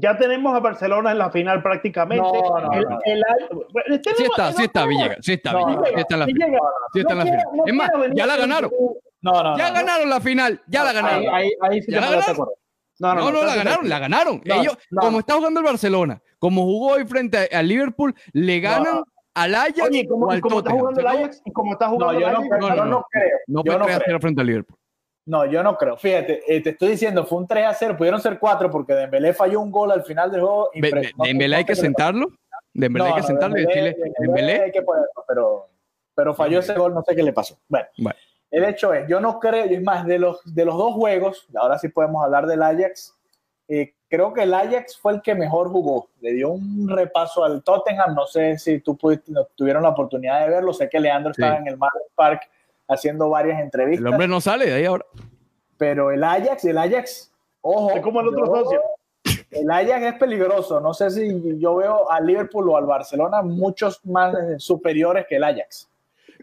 ya 0.00 0.16
tenemos 0.16 0.54
a 0.54 0.60
Barcelona 0.60 1.12
en 1.12 1.18
la 1.18 1.30
final 1.30 1.62
prácticamente. 1.62 2.22
No, 2.26 2.60
no, 2.60 2.72
El- 2.72 2.82
no. 2.84 2.98
el- 3.04 3.24
bueno, 3.50 4.00
tenemos- 4.00 4.16
Sí 4.16 4.24
está, 4.24 4.52
sí 4.52 4.62
está, 4.64 4.80
no, 4.82 4.88
Villegas. 4.88 5.18
Sí 5.22 5.32
está, 5.32 5.52
No, 5.52 5.66
Villegas. 5.66 5.76
no, 5.80 5.84
Sí 5.94 6.00
está 6.00 6.14
en 6.14 6.20
la 6.20 6.26
Si 6.26 6.32
final. 6.32 6.48
llega, 6.50 6.60
Sí 6.92 6.98
está 7.00 7.12
en 7.12 7.18
la 7.18 7.24
no 7.24 7.30
final. 7.30 7.44
quiero- 7.44 7.56
no 7.56 7.66
Es 7.66 7.74
más, 7.74 7.90
ya 8.14 8.26
la 8.26 8.36
ganaron. 8.36 8.70
no, 9.22 9.42
no. 9.42 9.58
Ya 9.58 9.68
no, 9.68 9.74
ganaron 9.74 10.10
la 10.10 10.20
final. 10.20 10.62
Ya 10.66 10.84
la 10.84 10.90
Ahí, 10.90 10.96
ganaron. 10.96 11.34
ahí, 11.34 11.50
ahí 11.60 11.82
sí 11.82 11.90
Ya 11.92 12.00
la 12.00 12.06
ganaron. 12.10 12.30
acuerdo. 12.32 12.52
No, 13.00 13.14
no, 13.14 13.44
la 13.44 13.54
ganaron, 13.54 13.88
la 13.88 13.98
ganaron. 14.00 14.42
No, 14.44 14.54
Ellos, 14.54 14.78
no. 14.90 15.00
como 15.02 15.18
está 15.20 15.34
jugando 15.34 15.60
el 15.60 15.66
Barcelona, 15.66 16.20
como 16.40 16.62
jugó 16.64 16.94
hoy 16.94 17.04
frente 17.06 17.38
a- 17.52 17.58
al 17.58 17.68
Liverpool, 17.68 18.12
le 18.32 18.58
ganan 18.60 18.96
No. 18.96 19.04
al 19.34 19.54
Ajax 19.54 19.80
Oye, 19.82 20.00
¿y 20.00 20.06
cómo, 20.08 20.26
o 20.26 20.30
al 20.32 20.40
cómo 20.40 20.58
está 20.58 20.70
Tottenham. 20.70 20.78
jugando 20.80 21.00
el 21.00 21.06
No, 21.06 21.12
Ajax? 21.12 21.42
¿Y 21.44 21.52
cómo 21.52 21.72
está 21.74 21.84
No, 21.86 21.92
jugando 21.92 22.12
yo 22.20 22.26
el 22.26 22.32
no, 22.32 22.38
Ajax? 22.40 22.48
creo, 22.48 22.60
No, 22.60 22.68
no, 22.68 22.74
yo 22.76 22.84
no. 22.84 22.90
no 22.90 23.06
creo. 23.10 23.38
No 23.46 23.58
yo 23.60 23.64
puede 23.64 23.78
no 23.78 23.84
creer 23.84 24.02
creo. 24.02 24.20
frente 24.20 24.40
al 24.40 24.46
Liverpool. 24.48 24.78
No, 24.78 24.87
yo 25.50 25.62
no 25.62 25.76
creo. 25.76 25.96
Fíjate, 25.96 26.42
eh, 26.46 26.62
te 26.62 26.70
estoy 26.70 26.88
diciendo, 26.90 27.24
fue 27.26 27.38
un 27.38 27.46
3 27.46 27.66
a 27.66 27.74
0. 27.74 27.96
Pudieron 27.96 28.20
ser 28.20 28.38
4 28.38 28.70
porque 28.70 28.94
Dembélé 28.94 29.34
falló 29.34 29.60
un 29.60 29.70
gol 29.70 29.90
al 29.92 30.02
final 30.04 30.30
del 30.30 30.40
juego. 30.40 30.70
No- 30.74 31.24
Dembélé 31.24 31.48
no 31.54 31.56
hay 31.58 31.64
que 31.64 31.76
sentarlo. 31.76 32.28
Dembélé 32.72 33.04
hay 33.06 33.10
No, 33.10 33.16
que 33.16 33.20
no, 33.22 33.26
sentarlo 33.26 33.58
y 33.58 33.60
Dembélé- 33.62 33.66
decirle, 33.66 34.12
Dembélé 34.18 34.42
Dembélé, 34.42 34.62
hay 34.64 34.72
que 34.72 34.82
ponerlo, 34.82 35.08
pero, 35.26 35.68
pero 36.14 36.34
falló 36.34 36.60
ese 36.60 36.74
gol, 36.74 36.94
no 36.94 37.02
sé 37.02 37.14
qué 37.16 37.22
le 37.22 37.32
pasó. 37.32 37.58
Bueno, 37.68 37.86
Bueno. 37.98 38.16
el 38.50 38.64
hecho 38.64 38.92
es, 38.94 39.08
yo 39.08 39.20
no 39.20 39.38
creo, 39.40 39.66
y 39.66 39.74
es 39.74 39.82
más, 39.82 40.06
de 40.06 40.18
los, 40.18 40.40
de 40.54 40.64
los 40.64 40.76
dos 40.76 40.94
juegos, 40.94 41.46
ahora 41.56 41.78
sí 41.78 41.88
podemos 41.88 42.22
hablar 42.24 42.46
del 42.46 42.62
Ajax, 42.62 43.14
eh, 43.68 43.94
creo 44.08 44.32
que 44.32 44.44
el 44.44 44.54
Ajax 44.54 44.96
fue 44.96 45.12
el 45.14 45.22
que 45.22 45.34
mejor 45.34 45.68
jugó. 45.70 46.08
Le 46.20 46.32
dio 46.32 46.50
un 46.50 46.88
repaso 46.88 47.44
al 47.44 47.62
Tottenham, 47.62 48.14
no 48.14 48.26
sé 48.26 48.58
si 48.58 48.80
tú 48.80 48.96
pudiste, 48.96 49.30
no, 49.32 49.44
tuvieron 49.56 49.82
la 49.82 49.90
oportunidad 49.90 50.40
de 50.40 50.48
verlo, 50.50 50.72
sé 50.72 50.88
que 50.88 51.00
Leandro 51.00 51.34
Sí. 51.34 51.42
estaba 51.42 51.58
en 51.58 51.66
el 51.68 51.76
Marlins 51.76 52.10
Park 52.14 52.48
haciendo 52.88 53.28
varias 53.30 53.60
entrevistas. 53.60 54.04
El 54.06 54.12
hombre 54.12 54.28
no 54.28 54.40
sale 54.40 54.66
de 54.66 54.74
ahí 54.74 54.84
ahora. 54.84 55.04
Pero 55.76 56.10
el 56.10 56.24
Ajax, 56.24 56.64
el 56.64 56.78
Ajax, 56.78 57.32
ojo. 57.60 57.90
Es 57.92 58.00
como 58.02 58.20
el 58.20 58.28
otro 58.28 58.46
yo- 58.46 58.64
socio. 58.64 58.80
El 59.50 59.70
Ajax 59.70 60.02
es 60.02 60.14
peligroso. 60.14 60.80
No 60.80 60.92
sé 60.92 61.10
si 61.10 61.58
yo 61.58 61.76
veo 61.76 62.10
al 62.10 62.26
Liverpool 62.26 62.68
o 62.70 62.76
al 62.76 62.84
Barcelona 62.86 63.42
muchos 63.42 64.04
más 64.04 64.34
eh, 64.34 64.58
superiores 64.58 65.26
que 65.28 65.36
el 65.36 65.44
Ajax. 65.44 65.88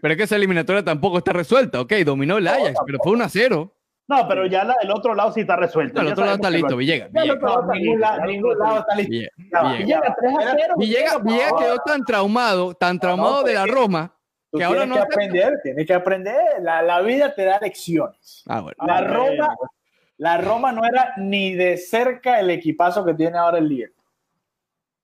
Pero 0.00 0.12
es 0.12 0.18
que 0.18 0.24
esa 0.24 0.36
eliminatoria 0.36 0.84
tampoco 0.84 1.18
está 1.18 1.32
resuelta. 1.32 1.80
Ok, 1.80 1.92
dominó 2.04 2.38
el 2.38 2.46
Ajax, 2.48 2.78
pero 2.86 2.98
fue 3.02 3.12
1 3.12 3.24
a 3.24 3.28
0. 3.28 3.72
No, 4.08 4.28
pero 4.28 4.46
ya 4.46 4.62
la- 4.64 4.76
el 4.82 4.90
otro 4.90 5.14
lado 5.14 5.32
sí 5.32 5.40
está 5.40 5.56
resuelto. 5.56 6.00
No, 6.00 6.06
el 6.06 6.12
otro 6.12 6.24
lado 6.24 6.36
está 6.36 6.50
listo, 6.50 6.76
Villegas. 6.76 7.10
Villegas. 7.12 7.36
otro 7.36 7.48
lado 7.48 7.62
No, 7.62 7.72
está 7.72 7.74
ningún, 7.74 7.98
listo, 7.98 8.06
lado, 8.16 8.26
ningún 8.26 8.52
está 8.78 8.94
listo. 8.96 9.10
Villegas. 9.10 9.32
Ya 9.52 9.62
va, 9.62 9.72
Villegas. 9.72 9.88
ya 9.88 9.96
va. 9.98 10.00
Villegas 10.00 10.16
3 10.20 10.34
a 10.36 10.56
0. 10.60 10.74
Villegas, 10.78 11.22
Villegas 11.24 11.52
no. 11.52 11.58
quedó 11.58 11.76
tan 11.84 12.04
traumado, 12.04 12.74
tan 12.74 12.98
traumado 13.00 13.40
no, 13.40 13.42
de 13.42 13.54
la 13.54 13.66
Roma, 13.66 14.14
Tú 14.56 14.58
que 14.58 14.64
ahora 14.64 14.80
tienes 14.82 14.98
no 14.98 15.06
que 15.06 15.14
aprender, 15.14 15.60
tienes 15.62 15.86
que 15.86 15.94
aprender. 15.94 16.36
La, 16.62 16.82
la 16.82 17.00
vida 17.02 17.34
te 17.34 17.44
da 17.44 17.58
lecciones. 17.60 18.42
Ah, 18.46 18.60
bueno. 18.60 18.76
La 18.86 18.96
Ah, 18.98 19.00
Roma, 19.04 19.56
la 20.18 20.38
Roma 20.38 20.72
no 20.72 20.84
era 20.84 21.12
ni 21.18 21.54
de 21.54 21.76
cerca 21.76 22.40
el 22.40 22.50
equipazo 22.50 23.04
que 23.04 23.14
tiene 23.14 23.36
ahora 23.38 23.58
el 23.58 23.68
Liverpool. 23.68 24.04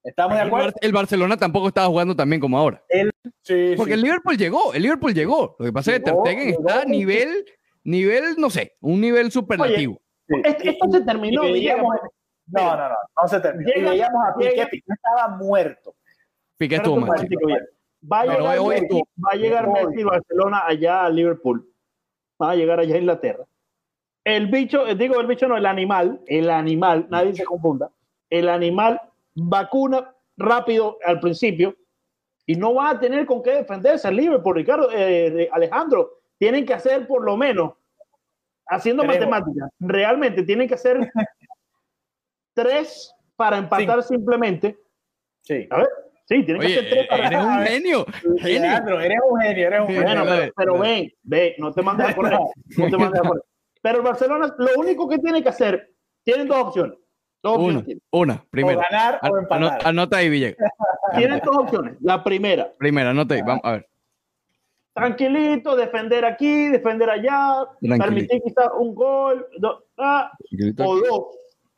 ¿Estamos 0.04 0.37
de 0.37 0.42
El, 0.42 0.49
acuerdo? 0.49 0.73
El 0.80 0.92
Barcelona 0.92 1.37
tampoco 1.37 1.68
estaba 1.68 1.87
jugando 1.87 2.16
tan 2.16 2.28
bien 2.28 2.40
como 2.40 2.59
ahora. 2.59 2.82
Sí, 3.44 3.75
Porque 3.76 3.92
sí. 3.92 3.99
el 3.99 4.02
Liverpool 4.02 4.37
llegó, 4.37 4.75
el 4.75 4.82
Liverpool 4.82 5.14
llegó. 5.14 5.54
Lo 5.59 5.64
que 5.66 5.73
pasa 5.73 5.92
es 5.92 5.99
que 5.99 6.04
Ter 6.04 6.12
Llegó, 6.14 6.25
Stegen 6.26 6.47
llegó, 6.49 6.66
está 6.68 6.80
a 6.80 6.85
nivel, 6.85 7.44
nivel, 7.85 8.25
no 8.38 8.50
sé, 8.50 8.75
un 8.80 9.00
nivel 9.00 9.30
superlativo. 9.30 10.00
Sí. 10.28 10.35
Esto- 10.44 10.62
esto 10.71 10.90
se 10.90 11.00
terminó, 11.02 11.44
Y 11.44 11.52
veíamos- 11.52 11.94
no, 12.47 12.76
no, 12.76 12.88
no, 12.88 12.94
no 13.23 13.28
se 13.28 13.40
terminó. 13.40 13.71
Y 13.71 13.75
Llega- 13.78 13.90
veíamos 13.90 14.23
a 14.28 14.35
Piqué, 14.38 14.66
Piqué 14.66 14.92
estaba 14.92 15.28
muerto. 15.37 15.94
Piqué 16.56 16.76
estuvo 16.76 16.97
mal. 16.97 17.26
Va 18.11 18.21
a 18.21 18.25
llegar, 18.26 18.61
Messi, 18.61 18.82
estuvo- 18.85 19.09
va 19.25 19.28
a 19.32 19.37
llegar 19.37 19.66
hoy. 19.68 19.73
Messi 19.87 20.00
y 20.00 20.04
Barcelona 20.04 20.62
allá 20.66 21.04
a 21.04 21.11
Liverpool. 21.11 21.68
Va 22.40 22.50
a 22.50 22.56
llegar 22.56 22.80
allá 22.80 22.94
a 22.94 22.99
Inglaterra. 22.99 23.44
El 24.25 24.47
bicho, 24.49 24.87
eh, 24.87 24.94
digo 24.94 25.21
el 25.21 25.26
bicho 25.26 25.49
no, 25.49 25.56
el 25.56 25.66
animal, 25.66 26.21
el 26.26 26.50
animal, 26.50 27.06
nadie 27.11 27.35
se 27.35 27.44
confunda. 27.44 27.90
El 28.30 28.49
animal 28.49 29.00
vacuna 29.35 30.14
rápido 30.37 30.99
al 31.04 31.21
principio 31.21 31.76
y 32.47 32.54
no 32.56 32.75
va 32.75 32.90
a 32.90 33.00
tener 33.00 33.26
con 33.26 33.42
qué 33.42 33.52
defenderse 33.52 34.09
el 34.09 34.16
Liverpool, 34.16 34.56
Ricardo, 34.56 34.88
eh, 34.92 35.49
Alejandro. 35.52 36.18
Tienen 36.38 36.64
que 36.66 36.75
hacer 36.75 37.06
por 37.06 37.25
lo 37.25 37.37
menos, 37.37 37.75
haciendo 38.66 39.04
matemáticas, 39.04 39.71
realmente 39.78 40.42
tienen 40.44 40.66
que 40.68 40.75
hacer 40.75 40.99
tres 42.54 43.14
para 43.37 43.59
empatar 43.59 44.02
simplemente. 44.02 44.78
Sí. 45.42 45.66
A 45.71 45.78
ver, 45.78 45.88
sí, 46.26 46.45
tienen 46.45 46.61
que 46.61 46.67
hacer 46.67 46.88
tres 46.91 47.07
para 47.09 47.26
eres 47.26 47.45
un 47.45 47.64
genio. 47.64 48.07
Leandro, 48.43 49.00
eres 49.00 49.19
un 49.29 49.41
genio, 49.41 49.67
eres 49.67 49.81
un 49.81 49.87
genio. 49.87 50.02
Bueno, 50.02 50.25
pero, 50.26 50.52
pero 50.57 50.79
ven, 50.79 51.12
ven, 51.23 51.52
no 51.59 51.73
te 51.73 51.83
mandes 51.83 52.09
a 52.09 52.14
correr. 52.14 52.38
No 52.79 52.88
te 52.91 52.97
mandes 52.99 53.21
a 53.21 53.29
correr. 53.29 53.43
Pero 53.83 53.99
el 53.99 54.05
Barcelona, 54.05 54.55
lo 54.59 54.69
único 54.79 55.09
que 55.09 55.19
tiene 55.19 55.43
que 55.43 55.49
hacer, 55.49 55.91
tienen 56.25 56.47
dos 56.49 56.59
opciones. 56.69 56.99
Dos 57.43 57.55
opciones 57.57 57.76
Una, 57.76 57.85
tienen. 57.85 58.02
una, 58.12 58.35
O 58.35 58.50
primero. 58.50 58.81
ganar 58.88 59.19
o 59.23 59.26
Ano- 59.26 59.38
empatar. 59.38 59.81
Anota 59.88 60.17
ahí, 60.19 60.29
Villegas. 60.31 60.57
Tienen 61.17 61.41
dos 61.45 61.57
opciones. 61.59 61.97
La 62.00 62.23
primera, 62.23 62.73
Primero, 62.79 63.11
anota 63.11 63.35
ahí. 63.35 63.43
Vamos 63.43 63.61
a 63.64 63.73
ver. 63.73 63.88
tranquilito, 64.95 65.75
defender 65.76 66.25
aquí, 66.25 66.69
defender 66.69 67.11
allá, 67.11 67.64
permitir 67.81 68.41
quizás 68.43 68.69
un 68.79 68.95
gol, 68.95 69.47
do- 69.59 69.85
ah, 69.99 70.31
o 70.79 70.97
dos. 70.97 71.25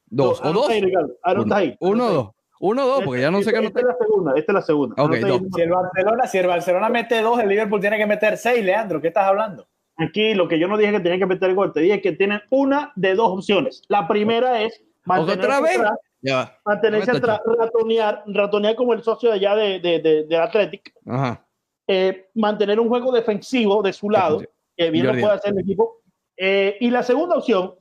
Dos. 0.06 0.40
¿O 0.44 0.52
dos? 0.52 0.68
ahí, 0.68 0.82
anota 1.22 1.44
Uno, 1.46 1.54
ahí. 1.56 1.76
uno 1.80 2.06
o 2.06 2.10
dos. 2.12 2.28
Uno 2.60 2.84
o 2.84 2.86
dos, 2.86 3.02
porque 3.04 3.20
ya 3.20 3.30
no 3.30 3.38
sé 3.42 3.52
qué 3.52 3.58
Esta- 3.58 3.80
anotar. 3.80 3.82
Esta 3.84 3.90
es 3.92 3.98
la 3.98 4.04
segunda, 4.06 4.32
esta 4.36 4.52
es 4.52 4.54
la 4.54 4.62
segunda. 4.62 4.94
Ok, 5.02 5.10
Anota 5.12 5.26
ahí. 5.26 5.32
dos. 5.32 5.42
Si 5.54 5.60
el 5.62 5.70
Barcelona, 5.70 6.26
si 6.26 6.38
el 6.38 6.46
Barcelona 6.46 6.88
mete 6.88 7.20
dos, 7.22 7.38
el 7.40 7.48
Liverpool 7.48 7.80
tiene 7.80 7.98
que 7.98 8.06
meter 8.06 8.36
seis, 8.38 8.64
Leandro. 8.64 9.00
¿Qué 9.00 9.08
estás 9.08 9.24
hablando? 9.26 9.66
Aquí 9.96 10.34
lo 10.34 10.48
que 10.48 10.58
yo 10.58 10.66
no 10.68 10.76
dije 10.76 10.92
que 10.92 11.00
tenían 11.00 11.20
que 11.20 11.26
meter 11.26 11.54
gol, 11.54 11.72
te 11.72 11.80
dije 11.80 12.00
que 12.00 12.12
tienen 12.12 12.40
una 12.50 12.92
de 12.96 13.14
dos 13.14 13.30
opciones. 13.38 13.82
La 13.88 14.08
primera 14.08 14.60
es 14.62 14.82
mantenerse 15.04 15.40
¿Otra 15.46 15.60
vez? 15.60 15.78
atrás, 15.78 15.98
Ya 16.22 16.36
va. 16.36 16.58
mantenerse 16.64 17.12
No 17.12 17.18
atrás, 17.18 17.40
ratonear, 17.58 18.24
ratonear 18.26 18.74
como 18.76 18.92
el 18.92 19.02
socio 19.02 19.28
de 19.30 19.36
allá 19.36 19.54
de, 19.54 19.78
de, 19.80 19.98
de, 20.00 20.24
del 20.24 20.40
Athletic, 20.40 20.92
Ajá. 21.06 21.46
eh, 21.86 22.28
mantener 22.34 22.80
un 22.80 22.88
juego 22.88 23.12
defensivo 23.12 23.82
de 23.82 23.92
su 23.92 24.10
lado, 24.10 24.42
que 24.76 24.90
bien 24.90 25.06
lo 25.06 25.12
puede 25.12 25.34
hacer 25.34 25.52
el 25.52 25.60
equipo. 25.60 26.00
Eh, 26.36 26.76
y 26.80 26.90
la 26.90 27.02
segunda 27.04 27.36
opción, 27.36 27.74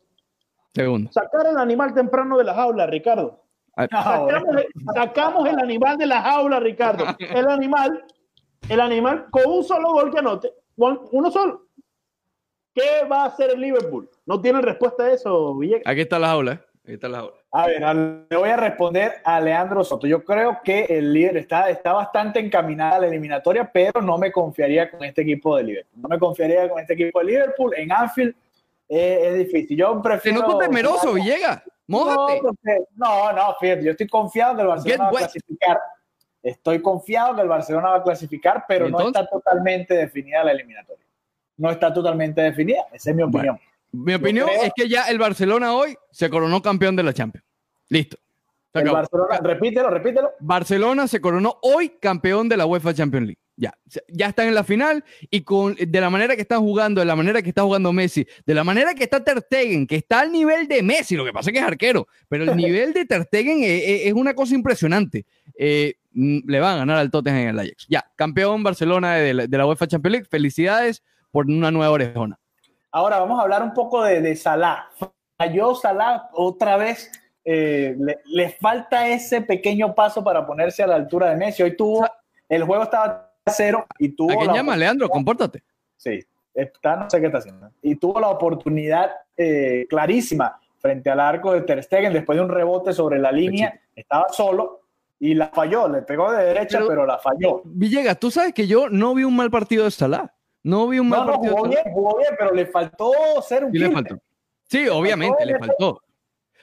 Segundo. 0.73 1.11
sacar 1.11 1.47
el 1.47 1.57
animal 1.57 1.93
temprano 1.93 2.37
de 2.37 2.43
la 2.43 2.53
jaula, 2.53 2.85
Ricardo. 2.87 3.42
Ah. 3.75 3.87
Sacamos, 3.91 4.55
el- 4.57 4.93
sacamos 4.93 5.49
el 5.49 5.59
animal 5.59 5.97
de 5.97 6.05
la 6.05 6.21
jaula, 6.21 6.59
Ricardo. 6.59 7.05
El 7.19 7.47
animal, 7.49 8.05
el 8.69 8.79
animal 8.79 9.25
con 9.31 9.43
un 9.47 9.63
solo 9.63 9.91
gol 9.93 10.11
que 10.11 10.19
anote, 10.19 10.51
uno 10.77 11.31
solo. 11.31 11.63
¿Qué 12.73 13.05
va 13.11 13.23
a 13.23 13.25
hacer 13.27 13.51
el 13.51 13.61
Liverpool? 13.61 14.09
No 14.25 14.41
tienen 14.41 14.63
respuesta 14.63 15.03
a 15.03 15.11
eso, 15.11 15.55
Villegas. 15.55 15.83
Aquí 15.85 16.01
está 16.01 16.17
la 16.17 16.27
jaula. 16.29 16.53
¿eh? 16.53 16.59
Aquí 16.83 16.93
está 16.93 17.07
la 17.07 17.17
jaula. 17.19 17.33
A 17.51 17.67
ver, 17.67 17.81
le 18.31 18.35
voy 18.37 18.49
a 18.49 18.57
responder 18.57 19.13
a 19.23 19.39
Leandro 19.39 19.83
Soto. 19.83 20.07
Yo 20.07 20.23
creo 20.23 20.59
que 20.63 20.85
el 20.85 21.13
líder 21.13 21.37
está, 21.37 21.69
está 21.69 21.93
bastante 21.93 22.39
encaminada 22.39 22.95
a 22.95 22.99
la 23.01 23.07
eliminatoria, 23.07 23.69
pero 23.71 24.01
no 24.01 24.17
me 24.17 24.31
confiaría 24.31 24.89
con 24.89 25.03
este 25.03 25.21
equipo 25.21 25.55
de 25.55 25.63
Liverpool. 25.63 26.01
No 26.01 26.09
me 26.09 26.17
confiaría 26.17 26.67
con 26.67 26.79
este 26.79 26.93
equipo 26.93 27.19
de 27.19 27.25
Liverpool. 27.25 27.73
En 27.77 27.91
Anfield 27.91 28.33
eh, 28.89 29.19
es 29.23 29.37
difícil. 29.37 29.77
Yo 29.77 29.93
Te 29.97 30.09
prefiero. 30.09 30.39
noto 30.41 30.57
temeroso, 30.57 31.13
Villegas. 31.13 31.61
No, 31.87 31.99
Mójate. 32.05 32.39
porque- 32.41 32.79
no, 32.95 33.33
no, 33.33 33.55
fíjate, 33.59 33.83
yo 33.83 33.91
estoy 33.91 34.07
confiado 34.07 34.55
que 34.55 34.61
el 34.61 34.67
Barcelona 34.67 34.93
Get 34.95 35.01
va 35.03 35.07
a 35.07 35.11
clasificar. 35.21 35.79
Estoy 36.41 36.81
confiado 36.81 37.35
que 37.35 37.41
el 37.41 37.47
Barcelona 37.47 37.89
va 37.89 37.95
a 37.97 38.03
clasificar, 38.03 38.65
pero 38.67 38.87
¿Y 38.87 38.91
no 38.91 39.07
está 39.07 39.25
totalmente 39.27 39.93
definida 39.93 40.43
la 40.43 40.51
eliminatoria. 40.51 41.05
No 41.57 41.69
está 41.69 41.93
totalmente 41.93 42.41
definida, 42.41 42.81
esa 42.91 43.11
es 43.11 43.15
mi 43.15 43.23
opinión. 43.23 43.59
Mi 43.91 44.15
opinión 44.15 44.47
creo- 44.47 44.63
es 44.63 44.71
que 44.75 44.89
ya 44.89 45.03
el 45.03 45.19
Barcelona 45.19 45.73
hoy 45.73 45.95
se 46.11 46.29
coronó 46.29 46.61
campeón 46.61 46.95
de 46.95 47.03
la 47.03 47.13
Champions. 47.13 47.45
Listo. 47.89 48.17
El. 48.73 48.89
Barcelona, 48.89 49.39
repítelo, 49.43 49.89
repítelo. 49.91 50.31
Barcelona 50.39 51.07
se 51.07 51.21
coronó 51.21 51.59
hoy 51.61 51.89
campeón 52.01 52.49
de 52.49 52.57
la 52.57 52.65
UEFA 52.65 52.93
Champions 52.93 53.27
League. 53.27 53.39
Ya, 53.55 53.71
ya 54.07 54.27
están 54.29 54.47
en 54.47 54.55
la 54.55 54.63
final 54.63 55.03
y 55.29 55.41
con 55.41 55.75
de 55.75 56.01
la 56.01 56.09
manera 56.09 56.35
que 56.35 56.41
están 56.41 56.61
jugando, 56.61 57.01
de 57.01 57.05
la 57.05 57.15
manera 57.15 57.41
que 57.43 57.49
está 57.49 57.61
jugando 57.61 57.93
Messi, 57.93 58.25
de 58.47 58.53
la 58.55 58.63
manera 58.63 58.95
que 58.95 59.03
está 59.03 59.23
Ter 59.23 59.41
Stegen, 59.41 59.85
que 59.85 59.97
está 59.97 60.21
al 60.21 60.31
nivel 60.31 60.67
de 60.67 60.81
Messi, 60.81 61.15
lo 61.15 61.23
que 61.23 61.31
pasa 61.33 61.49
es 61.49 61.53
que 61.53 61.59
es 61.59 61.65
arquero, 61.65 62.07
pero 62.27 62.45
el 62.45 62.55
nivel 62.57 62.93
de 62.93 63.05
Ter 63.05 63.23
Stegen 63.25 63.63
es, 63.63 63.83
es- 63.83 64.05
es 64.07 64.13
una 64.13 64.33
cosa 64.33 64.55
impresionante. 64.55 65.25
Eh, 65.55 65.93
mm, 66.13 66.39
le 66.49 66.59
van 66.59 66.73
a 66.73 66.77
ganar 66.77 66.97
al 66.97 67.11
Tottenham 67.11 67.41
en 67.41 67.47
el 67.49 67.59
Ajax. 67.59 67.85
Ya, 67.87 68.03
campeón 68.15 68.63
Barcelona 68.63 69.15
de 69.17 69.33
la, 69.35 69.45
de 69.47 69.57
la 69.57 69.67
UEFA 69.67 69.85
Champions 69.85 70.11
League. 70.13 70.27
Felicidades 70.31 71.03
por 71.29 71.45
una 71.45 71.69
nueva 71.69 71.91
orejona. 71.91 72.39
Ahora 72.91 73.19
vamos 73.19 73.37
a 73.39 73.43
hablar 73.43 73.61
un 73.61 73.73
poco 73.73 74.03
de, 74.03 74.19
de 74.21 74.35
Salah. 74.35 74.87
Falló 75.37 75.75
Salah 75.75 76.29
otra 76.33 76.77
vez. 76.77 77.11
eh, 77.45 77.95
le, 77.99 78.17
le 78.25 78.49
falta 78.49 79.07
ese 79.09 79.41
pequeño 79.41 79.93
paso 79.93 80.23
para 80.23 80.45
ponerse 80.47 80.81
a 80.81 80.87
la 80.87 80.95
altura 80.95 81.29
de 81.29 81.35
Messi. 81.37 81.61
Hoy 81.61 81.75
tuvo, 81.77 82.07
el 82.49 82.63
juego 82.63 82.83
estaba 82.83 83.29
a 83.45 83.51
cero 83.51 83.85
y 83.99 84.09
tuvo. 84.09 84.31
¿A 84.31 84.35
quién 84.35 84.47
la 84.47 84.53
llama, 84.53 84.75
Leandro? 84.77 85.09
Compórtate. 85.09 85.63
Sí, 85.97 86.19
está, 86.53 86.95
no 86.95 87.09
sé 87.09 87.19
qué 87.19 87.27
está 87.27 87.39
haciendo. 87.39 87.69
Y 87.81 87.95
tuvo 87.95 88.19
la 88.19 88.29
oportunidad 88.29 89.11
eh, 89.37 89.85
clarísima 89.89 90.59
frente 90.79 91.09
al 91.09 91.19
arco 91.19 91.53
de 91.53 91.61
Ter 91.61 91.81
Stegen 91.83 92.13
después 92.13 92.37
de 92.37 92.43
un 92.43 92.49
rebote 92.49 92.93
sobre 92.93 93.19
la 93.19 93.31
línea. 93.31 93.79
Estaba 93.95 94.27
solo 94.29 94.81
y 95.19 95.33
la 95.33 95.47
falló. 95.49 95.87
Le 95.87 96.01
pegó 96.01 96.31
de 96.31 96.43
derecha, 96.45 96.77
Pero- 96.79 96.87
pero, 96.89 97.05
la 97.05 97.17
falló. 97.19 97.61
Villegas, 97.65 98.19
tú 98.19 98.31
sabes 98.31 98.53
que 98.53 98.67
yo 98.67 98.89
no 98.89 99.13
vi 99.13 99.23
un 99.23 99.35
mal 99.35 99.49
partido 99.51 99.85
de 99.85 99.91
Salah. 99.91 100.33
No 100.63 100.87
vi 100.87 100.99
un 100.99 101.09
mal 101.09 101.19
No, 101.21 101.25
no, 101.25 101.31
partido 101.33 101.53
jugó 101.55 101.67
de 101.67 101.73
Salah. 101.75 101.83
bien, 101.83 101.93
jugó 101.93 102.17
bien, 102.17 102.29
pero 102.37 102.53
le 102.53 102.65
faltó 102.67 103.11
ser 103.47 103.65
un 103.65 103.71
Sí, 103.71 103.77
le 103.79 103.85
killer. 103.89 103.93
faltó. 104.03 104.23
Sí, 104.69 104.87
obviamente, 104.87 105.45
le 105.45 105.59
faltó. 105.59 106.01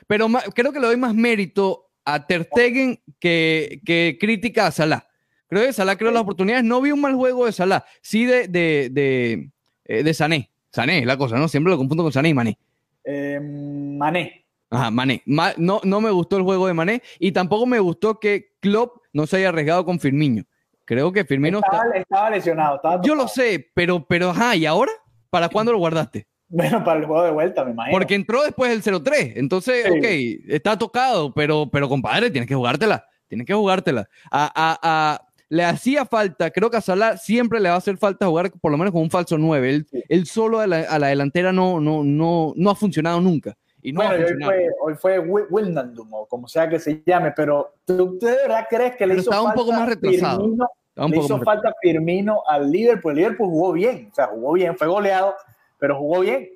Pero 0.07 0.27
creo 0.55 0.73
que 0.73 0.81
le 0.81 0.87
doy 0.87 0.97
más 0.97 1.15
mérito 1.15 1.91
a 2.05 2.27
Ter 2.27 2.45
Stegen 2.45 3.01
que, 3.21 3.81
que 3.85 4.17
crítica 4.21 4.67
a 4.67 4.71
Salah. 4.71 5.07
Creo 5.51 5.67
que 5.67 5.73
Salah 5.73 5.97
creó 5.97 6.11
las 6.13 6.23
oportunidades. 6.23 6.65
No 6.65 6.81
vi 6.81 6.93
un 6.93 7.01
mal 7.01 7.15
juego 7.15 7.45
de 7.47 7.53
Salah. 7.53 7.85
Sí 8.01 8.25
de, 8.25 8.49
de, 8.49 8.89
de, 8.91 9.51
eh, 9.85 10.03
de 10.03 10.15
Sané. 10.15 10.49
Sané 10.73 11.01
es 11.01 11.07
la 11.07 11.17
cosa, 11.19 11.37
¿no? 11.37 11.49
Siempre 11.49 11.71
lo 11.73 11.77
confundo 11.77 12.03
con 12.05 12.13
Sané 12.13 12.29
y 12.31 12.35
Mané. 12.35 12.57
Eh, 13.05 13.41
Mané. 13.43 14.47
Ajá, 14.71 14.91
Mané. 14.91 15.23
Ma- 15.27 15.53
no, 15.57 15.81
no 15.83 16.01
me 16.01 16.11
gustó 16.11 16.37
el 16.37 16.45
juego 16.45 16.67
de 16.69 16.75
Mané 16.75 17.03
y 17.19 17.33
tampoco 17.33 17.67
me 17.67 17.81
gustó 17.81 18.21
que 18.21 18.53
Klopp 18.61 18.99
no 19.13 19.27
se 19.27 19.39
haya 19.39 19.49
arriesgado 19.49 19.85
con 19.85 19.99
Firmino. 19.99 20.45
Creo 20.85 21.13
que 21.13 21.25
Firmino 21.25 21.59
está... 21.59 21.83
Estaba, 21.95 22.31
lesionado. 22.31 22.77
estaba 22.77 23.03
Yo 23.03 23.15
lo 23.17 23.27
sé, 23.29 23.69
pero, 23.75 24.05
pero 24.07 24.31
ajá, 24.31 24.55
¿y 24.57 24.67
ahora? 24.67 24.93
¿Para 25.31 25.49
cuándo 25.49 25.73
lo 25.73 25.79
guardaste? 25.79 26.27
Bueno, 26.53 26.83
para 26.83 26.99
el 26.99 27.07
juego 27.07 27.23
de 27.23 27.31
vuelta, 27.31 27.65
me 27.65 27.71
imagino. 27.71 27.97
Porque 27.97 28.17
entró 28.17 28.43
después 28.43 28.71
del 28.73 28.83
0-3. 28.83 29.35
Entonces, 29.37 29.85
Sí. 29.87 29.99
ok, 29.99 30.53
está 30.53 30.77
tocado, 30.77 31.33
pero, 31.33 31.69
pero 31.71 31.89
compadre, 31.89 32.29
tienes 32.29 32.49
que 32.49 32.57
jugártela. 32.57 33.05
Tienes 33.29 33.47
que 33.47 33.55
jugártela. 33.55 34.09
A, 34.33 34.51
a- 34.53 34.79
a- 34.83 35.29
le 35.51 35.65
hacía 35.65 36.07
falta, 36.07 36.51
creo 36.51 36.71
que 36.71 36.79
a 36.79 36.81
Salah 36.81 37.17
siempre 37.19 37.61
le 37.61 37.69
va 37.69 37.75
a 37.75 37.79
hacer 37.79 37.99
falta 37.99 38.27
jugar 38.27 38.51
por 38.53 38.71
lo 38.73 38.79
menos 38.79 38.93
con 38.93 39.03
un 39.03 39.11
falso 39.11 39.37
9. 39.37 39.69
Él, 39.69 39.87
Sí. 39.91 40.03
él 40.09 40.27
solo 40.27 40.61
a 40.61 40.67
la, 40.67 40.79
a 40.83 40.99
la 40.99 41.09
delantera 41.09 41.53
no, 41.53 41.79
no, 41.81 42.03
no, 42.05 42.53
no 42.57 42.71
ha 42.71 42.75
funcionado 42.75 43.21
nunca. 43.21 43.55
Y 43.83 43.93
no 43.93 44.01
bueno, 44.03 44.25
hoy 44.25 44.45
fue, 44.45 44.67
hoy 44.81 44.95
fue 44.95 45.19
Wi- 45.19 45.47
Wijnaldum, 45.51 46.09
o 46.15 46.27
como 46.27 46.47
sea 46.49 46.69
que 46.69 46.79
se 46.79 47.03
llame, 47.05 47.33
pero 47.35 47.75
¿tú, 47.85 48.17
tú 48.19 48.27
de 48.27 48.37
verdad 48.37 48.67
crees 48.71 48.95
que 48.97 49.07
le 49.07 49.15
Pero 49.15 49.23
hizo 49.23 49.31
estaba 49.31 49.43
un 49.43 49.49
falta 49.49 49.61
poco 49.61 49.73
más 49.73 49.89
retrasado. 49.89 50.41
Firmino? 50.43 50.69
Le 51.09 51.17
hizo 51.19 51.39
falta 51.43 51.75
Firmino 51.83 52.43
al 52.47 52.71
Liverpool. 52.71 53.13
El 53.13 53.19
Liverpool 53.19 53.49
jugó 53.49 53.73
bien, 53.73 54.09
o 54.13 54.15
sea, 54.15 54.27
jugó 54.29 54.53
bien, 54.53 54.77
fue 54.77 54.87
goleado, 54.87 55.35
pero 55.79 55.97
jugó 55.99 56.21
bien. 56.21 56.49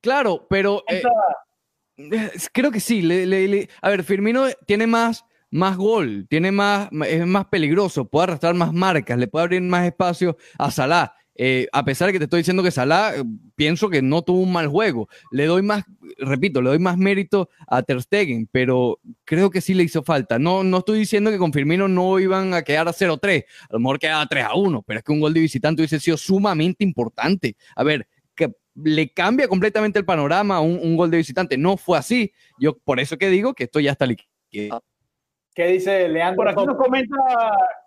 Claro, 0.00 0.46
pero 0.48 0.82
eh, 0.88 1.02
creo 2.52 2.70
que 2.70 2.80
sí. 2.80 3.02
a 3.82 3.88
ver, 3.90 4.04
Firmino 4.04 4.46
tiene 4.66 4.86
más, 4.86 5.24
más 5.50 5.76
gol, 5.76 6.26
tiene 6.28 6.52
más, 6.52 6.88
es 7.06 7.26
más 7.26 7.46
peligroso, 7.46 8.06
puede 8.06 8.24
arrastrar 8.24 8.54
más 8.54 8.72
marcas, 8.72 9.18
le 9.18 9.28
puede 9.28 9.44
abrir 9.44 9.62
más 9.62 9.86
espacio 9.86 10.36
a 10.58 10.70
Salah. 10.70 11.14
Eh, 11.40 11.68
a 11.72 11.84
pesar 11.84 12.08
de 12.08 12.12
que 12.12 12.18
te 12.18 12.24
estoy 12.24 12.40
diciendo 12.40 12.64
que 12.64 12.72
Salah, 12.72 13.14
eh, 13.16 13.22
pienso 13.54 13.88
que 13.88 14.02
no 14.02 14.22
tuvo 14.22 14.40
un 14.40 14.52
mal 14.52 14.66
juego. 14.66 15.08
Le 15.30 15.46
doy 15.46 15.62
más, 15.62 15.84
repito, 16.18 16.60
le 16.60 16.70
doy 16.70 16.80
más 16.80 16.98
mérito 16.98 17.48
a 17.68 17.82
Ter 17.82 18.02
Stegen, 18.02 18.48
pero 18.50 18.98
creo 19.24 19.48
que 19.48 19.60
sí 19.60 19.72
le 19.72 19.84
hizo 19.84 20.02
falta. 20.02 20.40
No, 20.40 20.64
no 20.64 20.78
estoy 20.78 20.98
diciendo 20.98 21.30
que 21.30 21.38
con 21.38 21.52
Firmino 21.52 21.86
no 21.86 22.18
iban 22.18 22.54
a 22.54 22.62
quedar 22.62 22.88
a 22.88 22.92
0-3, 22.92 23.44
a 23.70 23.72
lo 23.72 23.78
mejor 23.78 24.00
quedaba 24.00 24.26
3-1, 24.26 24.82
pero 24.84 24.98
es 24.98 25.04
que 25.04 25.12
un 25.12 25.20
gol 25.20 25.32
de 25.32 25.40
visitante 25.40 25.80
hubiese 25.80 26.00
sido 26.00 26.16
sumamente 26.16 26.82
importante. 26.82 27.56
A 27.76 27.84
ver, 27.84 28.08
que 28.34 28.52
le 28.74 29.12
cambia 29.12 29.46
completamente 29.46 30.00
el 30.00 30.04
panorama 30.04 30.56
a 30.56 30.60
un, 30.60 30.96
gol 30.96 31.10
de 31.10 31.18
visitante. 31.18 31.56
No 31.56 31.76
fue 31.76 31.98
así. 31.98 32.32
Yo 32.58 32.76
por 32.78 32.98
eso 32.98 33.16
que 33.16 33.30
digo 33.30 33.54
que 33.54 33.64
esto 33.64 33.78
ya 33.78 33.92
está 33.92 34.06
liquidado. 34.06 34.82
¿Qué 35.58 35.66
dice 35.66 36.08
Leandro? 36.08 36.36
Por 36.36 36.48
aquí 36.50 36.64
nos 36.64 36.76
comenta, 36.76 37.16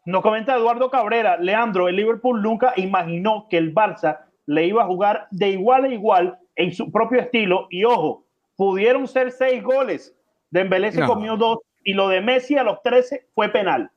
nos 0.03 0.21
comenta 0.21 0.57
Eduardo 0.57 0.91
Cabrera. 0.91 1.37
Leandro, 1.37 1.87
el 1.87 1.95
Liverpool 1.95 2.41
nunca 2.41 2.73
imaginó 2.75 3.47
que 3.49 3.55
el 3.55 3.73
Barça 3.73 4.25
le 4.45 4.65
iba 4.65 4.83
a 4.83 4.87
jugar 4.87 5.27
de 5.31 5.51
igual 5.51 5.85
a 5.85 5.87
igual 5.87 6.37
en 6.57 6.73
su 6.73 6.91
propio 6.91 7.21
estilo. 7.21 7.67
Y 7.69 7.85
ojo, 7.85 8.25
pudieron 8.57 9.07
ser 9.07 9.31
seis 9.31 9.63
goles. 9.63 10.13
Dembélé 10.49 10.91
se 10.91 11.05
comió 11.05 11.37
dos 11.37 11.59
y 11.81 11.93
lo 11.93 12.09
de 12.09 12.19
Messi 12.19 12.57
a 12.57 12.63
los 12.63 12.83
13 12.83 13.29
fue 13.33 13.47
penal. 13.47 13.89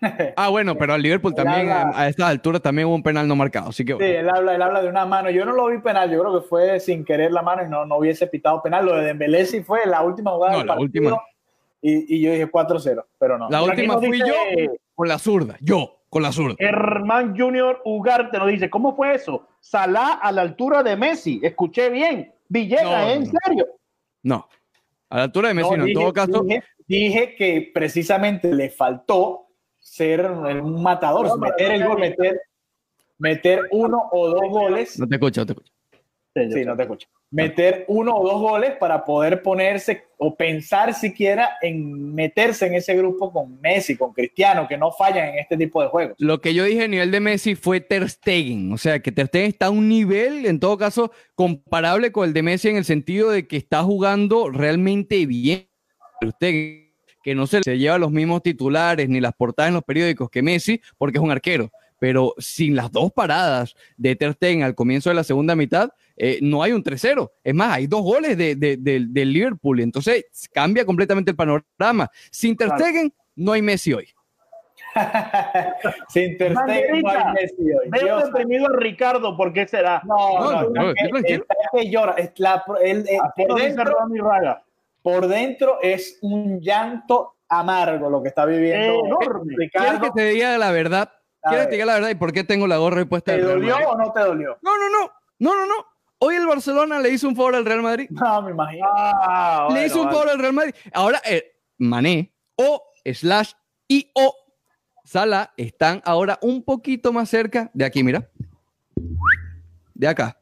Ah, 0.36 0.50
bueno, 0.50 0.76
pero 0.76 0.92
al 0.92 1.02
Liverpool 1.02 1.34
también, 1.34 1.70
a 1.70 2.08
esta 2.08 2.28
altura 2.28 2.60
también 2.60 2.86
hubo 2.86 2.94
un 2.94 3.02
penal 3.02 3.26
no 3.26 3.34
marcado. 3.34 3.70
Así 3.70 3.84
que... 3.84 3.94
Sí, 3.94 4.04
él 4.04 4.28
habla, 4.28 4.54
él 4.54 4.62
habla 4.62 4.82
de 4.82 4.88
una 4.88 5.04
mano. 5.06 5.30
Yo 5.30 5.44
no 5.44 5.52
lo 5.52 5.66
vi 5.66 5.78
penal, 5.78 6.10
yo 6.12 6.20
creo 6.20 6.40
que 6.40 6.46
fue 6.46 6.78
sin 6.78 7.04
querer 7.04 7.32
la 7.32 7.42
mano 7.42 7.64
y 7.64 7.68
no, 7.68 7.86
no 7.86 7.96
hubiese 7.96 8.28
pitado 8.28 8.62
penal. 8.62 8.84
Lo 8.86 8.94
de 8.96 9.06
Dembélé 9.06 9.46
sí 9.46 9.62
fue 9.64 9.80
la 9.86 10.02
última 10.02 10.30
jugada 10.32 10.52
no, 10.52 10.58
del 10.58 10.66
la 10.68 10.74
partido. 10.76 11.00
última. 11.00 11.33
Y, 11.86 12.16
y, 12.16 12.20
yo 12.22 12.32
dije 12.32 12.50
4-0, 12.50 13.04
pero 13.18 13.36
no. 13.36 13.50
La 13.50 13.62
última 13.62 13.98
fui 13.98 14.10
dice, 14.10 14.26
yo 14.26 14.72
con 14.94 15.06
la 15.06 15.18
zurda, 15.18 15.58
yo 15.60 16.00
con 16.08 16.22
la 16.22 16.32
zurda. 16.32 16.56
Germán 16.58 17.36
Junior 17.36 17.82
Ugarte 17.84 18.38
nos 18.38 18.48
dice, 18.48 18.70
¿cómo 18.70 18.96
fue 18.96 19.14
eso? 19.14 19.46
Salah 19.60 20.14
a 20.14 20.32
la 20.32 20.40
altura 20.40 20.82
de 20.82 20.96
Messi, 20.96 21.40
escuché 21.42 21.90
bien. 21.90 22.32
Villegas, 22.48 22.84
No, 22.84 23.10
¿en 23.10 23.24
no. 23.24 23.32
serio? 23.44 23.66
No, 24.22 24.48
a 25.10 25.16
la 25.18 25.22
altura 25.24 25.48
de 25.48 25.54
Messi 25.54 25.70
no, 25.70 25.76
en 25.76 25.84
dije, 25.84 26.00
todo 26.00 26.12
caso. 26.14 26.42
Dije, 26.42 26.62
dije 26.88 27.34
que 27.36 27.70
precisamente 27.74 28.50
le 28.54 28.70
faltó 28.70 29.48
ser 29.78 30.30
un 30.30 30.82
matador, 30.82 31.26
No, 31.26 31.36
meter 31.36 31.70
el 31.70 31.86
gol, 31.86 31.98
meter, 31.98 32.40
meter 33.18 33.60
uno 33.72 34.08
o 34.10 34.28
dos 34.28 34.48
goles. 34.48 34.98
No 34.98 35.06
te 35.06 35.16
escucho, 35.16 35.42
no 35.42 35.46
te 35.46 35.52
escucho. 35.52 35.72
Sí, 36.34 36.64
no 36.64 36.74
te 36.76 36.82
escucho. 36.82 37.08
Meter 37.34 37.84
uno 37.88 38.14
o 38.14 38.24
dos 38.24 38.40
goles 38.40 38.76
para 38.78 39.04
poder 39.04 39.42
ponerse 39.42 40.04
o 40.18 40.36
pensar 40.36 40.94
siquiera 40.94 41.56
en 41.62 42.14
meterse 42.14 42.66
en 42.66 42.74
ese 42.74 42.94
grupo 42.94 43.32
con 43.32 43.60
Messi, 43.60 43.96
con 43.96 44.12
Cristiano, 44.12 44.68
que 44.68 44.78
no 44.78 44.92
fallan 44.92 45.30
en 45.30 45.38
este 45.40 45.56
tipo 45.56 45.82
de 45.82 45.88
juegos. 45.88 46.14
Lo 46.18 46.40
que 46.40 46.54
yo 46.54 46.62
dije 46.62 46.84
a 46.84 46.88
nivel 46.88 47.10
de 47.10 47.18
Messi 47.18 47.56
fue 47.56 47.80
Ter 47.80 48.08
Stegen, 48.08 48.72
o 48.72 48.78
sea, 48.78 49.00
que 49.00 49.10
Ter 49.10 49.26
Stegen 49.26 49.48
está 49.48 49.66
a 49.66 49.70
un 49.70 49.88
nivel, 49.88 50.46
en 50.46 50.60
todo 50.60 50.78
caso, 50.78 51.10
comparable 51.34 52.12
con 52.12 52.28
el 52.28 52.34
de 52.34 52.42
Messi 52.44 52.68
en 52.68 52.76
el 52.76 52.84
sentido 52.84 53.30
de 53.30 53.48
que 53.48 53.56
está 53.56 53.82
jugando 53.82 54.48
realmente 54.50 55.26
bien. 55.26 55.66
Stegen, 56.24 56.94
que 57.24 57.34
no 57.34 57.48
se, 57.48 57.64
se 57.64 57.78
lleva 57.78 57.98
los 57.98 58.12
mismos 58.12 58.44
titulares 58.44 59.08
ni 59.08 59.20
las 59.20 59.32
portadas 59.32 59.70
en 59.70 59.74
los 59.74 59.82
periódicos 59.82 60.30
que 60.30 60.40
Messi, 60.40 60.80
porque 60.96 61.18
es 61.18 61.24
un 61.24 61.32
arquero. 61.32 61.72
Pero 62.04 62.34
sin 62.36 62.76
las 62.76 62.92
dos 62.92 63.10
paradas 63.12 63.74
de 63.96 64.14
Ter 64.14 64.34
Stegen 64.34 64.62
al 64.62 64.74
comienzo 64.74 65.08
de 65.08 65.14
la 65.14 65.24
segunda 65.24 65.56
mitad, 65.56 65.88
eh, 66.18 66.38
no 66.42 66.62
hay 66.62 66.72
un 66.72 66.84
3-0. 66.84 67.32
Es 67.42 67.54
más, 67.54 67.76
hay 67.76 67.86
dos 67.86 68.02
goles 68.02 68.36
del 68.36 68.60
de, 68.60 68.76
de, 68.76 69.06
de 69.08 69.24
Liverpool. 69.24 69.80
Entonces 69.80 70.26
cambia 70.52 70.84
completamente 70.84 71.30
el 71.30 71.36
panorama. 71.38 72.10
Sin 72.30 72.58
Ter 72.58 72.68
Stegen, 72.72 73.10
no 73.36 73.52
hay 73.52 73.62
Messi 73.62 73.94
hoy. 73.94 74.06
Sin 76.10 76.36
Ter 76.36 76.54
Stegen, 76.54 77.00
no 77.00 77.08
hay 77.08 77.32
Messi 77.32 77.72
hoy. 77.72 77.88
Veo 77.88 78.18
deprimido 78.18 78.66
a 78.66 78.76
Ricardo, 78.76 79.34
¿por 79.34 79.54
qué 79.54 79.66
será? 79.66 80.02
No, 80.04 80.40
No, 80.40 80.70
no, 80.70 80.90
está 80.90 81.54
que 81.72 81.88
llora. 81.88 82.16
Así 82.18 82.32
por, 85.00 85.26
dentro, 85.26 85.78
es 85.80 86.18
un 86.20 86.60
llanto 86.60 87.36
amargo 87.48 88.10
lo 88.10 88.22
que 88.22 88.28
está 88.28 88.44
viviendo 88.44 89.06
Enorme. 89.06 89.54
¿Quieres 89.54 89.72
Ricardo. 89.72 90.00
que 90.02 90.10
te 90.10 90.28
diga 90.28 90.58
la 90.58 90.70
verdad? 90.70 91.10
A 91.44 91.50
¿Quieres 91.50 91.66
ver. 91.66 91.66
que 91.66 91.70
te 91.70 91.74
diga 91.76 91.86
la 91.86 91.94
verdad 91.94 92.08
y 92.10 92.14
por 92.14 92.32
qué 92.32 92.44
tengo 92.44 92.66
la 92.66 92.78
gorra 92.78 93.02
y 93.02 93.04
puesta 93.04 93.32
¿Te 93.34 93.40
dolió 93.42 93.76
o 93.76 93.96
no 93.98 94.12
te 94.12 94.20
dolió? 94.20 94.58
No, 94.62 94.76
no, 94.78 94.88
no. 94.88 95.12
No, 95.38 95.54
no, 95.54 95.66
no. 95.66 95.86
Hoy 96.20 96.36
el 96.36 96.46
Barcelona 96.46 97.00
le 97.00 97.10
hizo 97.10 97.28
un 97.28 97.36
favor 97.36 97.54
al 97.56 97.64
Real 97.66 97.82
Madrid. 97.82 98.06
No, 98.10 98.40
me 98.42 98.52
imagino. 98.52 98.86
Ah, 98.90 99.68
le 99.72 99.86
hizo 99.86 99.98
un 100.00 100.06
vale. 100.06 100.16
favor 100.16 100.30
al 100.32 100.38
Real 100.38 100.52
Madrid. 100.54 100.74
Ahora, 100.92 101.20
eh, 101.24 101.52
Mané 101.78 102.32
o 102.56 102.82
slash 103.04 103.52
y 103.88 104.10
o 104.14 104.34
Sala 105.04 105.52
están 105.58 106.00
ahora 106.06 106.38
un 106.40 106.62
poquito 106.64 107.12
más 107.12 107.28
cerca 107.28 107.70
de 107.74 107.84
aquí, 107.84 108.02
mira. 108.02 108.30
De 109.92 110.08
acá, 110.08 110.38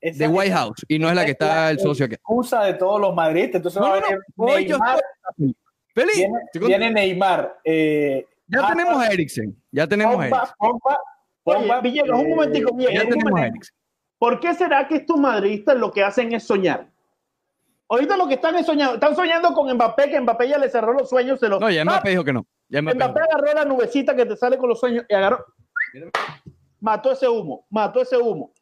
Esa- 0.00 0.18
de 0.24 0.28
White 0.28 0.52
House. 0.52 0.84
Y 0.88 0.98
no 0.98 1.08
es 1.08 1.14
la 1.16 1.24
que 1.24 1.32
está 1.32 1.70
el 1.70 1.80
socio 1.80 2.06
aquí. 2.06 2.14
excusa 2.14 2.62
de 2.64 2.74
todos 2.74 3.00
los 3.00 3.14
madridistas. 3.14 3.56
Entonces 3.56 3.80
No, 3.82 3.88
va 3.88 3.96
a 3.96 4.00
no, 4.00 4.06
no. 4.36 4.58
yo 4.60 4.78
Neymar. 4.78 5.00
estoy 5.30 5.56
feliz. 5.94 6.26
Viene 6.68 6.90
Neymar. 6.92 7.60
eh, 7.64 8.26
Ya 8.48 8.58
Hazard, 8.60 8.76
tenemos 8.76 9.02
a 9.02 9.06
Eriksen. 9.12 9.62
Ya 9.70 9.86
tenemos 9.86 10.18
a 10.20 10.26
Eriksen. 10.26 10.48
Oye, 11.44 11.80
Villegas, 11.82 12.18
un 12.20 12.26
eh, 12.26 12.28
momentico, 12.34 12.74
Villegas, 12.74 12.94
Ya 12.94 13.02
un 13.02 13.08
tenemos 13.10 13.26
a 13.26 13.30
momentico. 13.30 13.54
Eriksen. 13.56 13.76
¿Por 14.18 14.40
qué 14.40 14.54
será 14.54 14.86
que 14.86 14.96
estos 14.96 15.16
madridistas 15.18 15.76
lo 15.76 15.90
que 15.90 16.04
hacen 16.04 16.32
es 16.32 16.44
soñar? 16.44 16.86
Ahorita 17.88 18.16
lo 18.16 18.26
que 18.28 18.34
están 18.34 18.54
es 18.56 18.64
soñando. 18.66 18.94
Están 18.94 19.14
soñando 19.16 19.52
con 19.52 19.72
Mbappé, 19.74 20.08
que 20.10 20.20
Mbappé 20.20 20.48
ya 20.48 20.58
le 20.58 20.70
cerró 20.70 20.92
los 20.92 21.08
sueños. 21.10 21.40
Se 21.40 21.48
los... 21.48 21.60
No, 21.60 21.68
ya 21.70 21.84
Mbappé 21.84 22.10
dijo 22.10 22.24
que 22.24 22.32
no. 22.32 22.46
Ya 22.68 22.80
Mbappé 22.80 22.96
Mbappé 22.96 23.20
agarró 23.20 23.52
la 23.54 23.64
nubecita 23.64 24.14
que 24.14 24.24
te 24.24 24.36
sale 24.36 24.56
con 24.56 24.68
los 24.68 24.78
sueños 24.80 25.04
y 25.08 25.14
agarró. 25.14 25.44
Mató 26.80 27.12
ese 27.12 27.28
humo, 27.28 27.66
mató 27.70 28.00
ese 28.00 28.16
humo. 28.16 28.52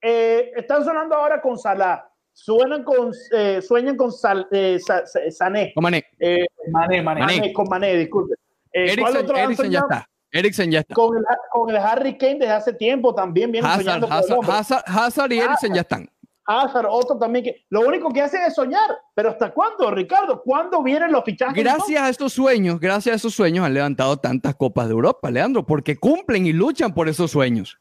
Eh, 0.00 0.52
están 0.56 0.84
sonando 0.84 1.14
ahora 1.16 1.40
con 1.40 1.58
Salah. 1.58 2.08
Suenan 2.32 2.84
con, 2.84 3.10
eh, 3.32 3.60
sueñan 3.62 3.96
con 3.96 4.12
Sal- 4.12 4.46
eh, 4.52 4.78
Sa- 4.78 5.06
Sa- 5.06 5.30
Sané. 5.30 5.72
Con 5.74 5.82
Mané. 5.82 6.04
Eh, 6.18 6.46
Mané, 6.70 7.02
Mané. 7.02 7.20
Mané. 7.22 7.36
Mané, 7.38 7.52
con 7.52 7.66
Mané, 7.68 7.96
disculpe. 7.96 8.34
Eh, 8.76 8.94
¿cuál 8.98 9.16
Eriksen, 9.16 9.24
otro 9.24 9.36
han 9.36 9.44
Eriksen 9.44 9.70
ya 9.70 9.78
está. 9.78 10.08
Eriksen 10.30 10.70
ya 10.70 10.80
está. 10.80 10.94
Con 10.94 11.16
el, 11.16 11.24
con 11.50 11.70
el 11.70 11.76
Harry 11.78 12.18
Kane 12.18 12.34
desde 12.40 12.52
hace 12.52 12.72
tiempo 12.74 13.14
también 13.14 13.50
viene 13.50 13.66
Hazard, 13.66 13.84
soñando 13.84 14.08
con 14.08 14.16
el 14.18 14.22
Hazard. 14.22 14.50
Hazard, 14.50 14.84
Hazard 14.86 15.32
y 15.32 15.38
Eriksen 15.38 15.74
ya 15.74 15.80
están. 15.80 16.10
Hazard, 16.44 16.86
otro 16.90 17.18
también 17.18 17.46
que 17.46 17.64
lo 17.70 17.80
único 17.80 18.10
que 18.10 18.20
hacen 18.20 18.42
es 18.42 18.54
soñar. 18.54 18.98
Pero 19.14 19.30
¿hasta 19.30 19.50
cuándo, 19.50 19.90
Ricardo? 19.90 20.42
¿Cuándo 20.42 20.82
vienen 20.82 21.10
los 21.10 21.24
fichajes? 21.24 21.54
Gracias 21.54 22.02
a 22.02 22.10
estos 22.10 22.34
sueños, 22.34 22.78
gracias 22.78 23.14
a 23.14 23.16
esos 23.16 23.34
sueños 23.34 23.64
han 23.64 23.72
levantado 23.72 24.18
tantas 24.18 24.54
copas 24.54 24.88
de 24.88 24.92
Europa, 24.92 25.30
Leandro, 25.30 25.64
porque 25.64 25.96
cumplen 25.96 26.46
y 26.46 26.52
luchan 26.52 26.92
por 26.92 27.08
esos 27.08 27.30
sueños. 27.30 27.78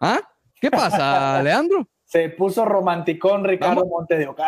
¿Ah? 0.00 0.20
¿Qué 0.58 0.70
pasa, 0.70 1.42
Leandro? 1.42 1.86
Se 2.10 2.30
puso 2.30 2.64
romanticón 2.64 3.44
Ricardo 3.44 3.82
Vamos. 3.82 3.90
Montes 3.90 4.18
de 4.18 4.26
Oca. 4.28 4.46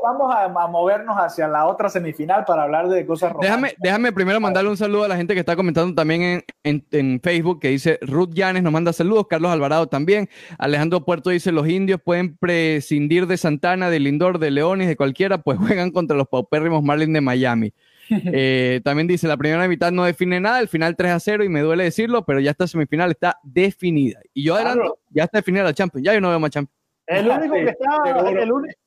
Vamos 0.00 0.32
a, 0.32 0.44
a 0.44 0.66
movernos 0.68 1.16
hacia 1.16 1.48
la 1.48 1.66
otra 1.66 1.88
semifinal 1.88 2.44
para 2.44 2.62
hablar 2.62 2.88
de 2.88 3.04
cosas 3.04 3.32
románticas. 3.32 3.56
Déjame, 3.62 3.74
déjame 3.82 4.12
primero 4.12 4.38
mandarle 4.38 4.70
un 4.70 4.76
saludo 4.76 5.02
a 5.04 5.08
la 5.08 5.16
gente 5.16 5.34
que 5.34 5.40
está 5.40 5.56
comentando 5.56 5.92
también 5.92 6.22
en, 6.22 6.44
en- 6.62 6.86
en 6.92 7.20
Facebook, 7.20 7.58
que 7.58 7.66
dice 7.70 7.98
Ruth 8.02 8.30
Llanes 8.32 8.62
nos 8.62 8.72
manda 8.72 8.92
saludos, 8.92 9.26
Carlos 9.28 9.50
Alvarado 9.50 9.88
también, 9.88 10.28
Alejandro 10.56 11.04
Puerto 11.04 11.30
dice 11.30 11.50
los 11.50 11.66
indios 11.68 12.00
pueden 12.00 12.36
prescindir 12.36 13.26
de 13.26 13.36
Santana, 13.38 13.90
de 13.90 13.98
Lindor, 13.98 14.38
de 14.38 14.52
Leones, 14.52 14.86
de 14.86 14.94
cualquiera, 14.96 15.38
pues 15.38 15.58
juegan 15.82 15.90
contra 15.90 16.16
los 16.16 16.28
paupérrimos 16.28 16.82
Marlins 16.84 17.12
de 17.14 17.20
Miami. 17.20 17.74
Eh, 18.12 18.80
también 18.82 19.06
dice, 19.06 19.28
la 19.28 19.36
primera 19.36 19.68
mitad 19.68 19.92
no 19.92 20.02
define 20.04 20.40
nada, 20.40 20.58
el 20.58 20.66
final 20.66 20.96
3 20.96 21.12
a 21.12 21.20
0 21.20 21.44
y 21.44 21.48
me 21.48 21.60
duele 21.60 21.84
decirlo, 21.84 22.24
pero 22.24 22.40
ya 22.40 22.50
esta 22.50 22.66
semifinal 22.66 23.12
está 23.12 23.38
definida. 23.44 24.18
Y 24.34 24.42
yo 24.44 24.56
adelanto, 24.56 24.80
Claro. 24.80 24.98
ya 25.10 25.24
está 25.24 25.38
definida 25.38 25.62
la 25.62 25.74
Champions, 25.74 26.04
ya 26.04 26.14
yo 26.14 26.20
no 26.20 26.28
veo 26.28 26.40
más 26.40 26.50
Champions. 26.50 26.76
El 27.10 27.28
único, 27.30 27.54
que 27.54 27.68
está, 27.70 28.40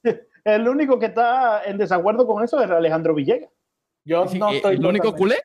el, 0.04 0.20
el 0.46 0.68
único 0.68 1.00
que 1.00 1.06
está 1.08 1.64
en 1.66 1.78
desacuerdo 1.78 2.26
con 2.26 2.44
eso 2.44 2.62
es 2.62 2.70
Alejandro 2.72 3.14
Villegas. 3.14 3.50
Yo 4.06 4.28
Sí, 4.28 4.40
no 4.40 4.50
eh, 4.52 4.58
estoy 4.58 4.76
el 4.76 4.86
único 4.86 5.14
culé, 5.14 5.38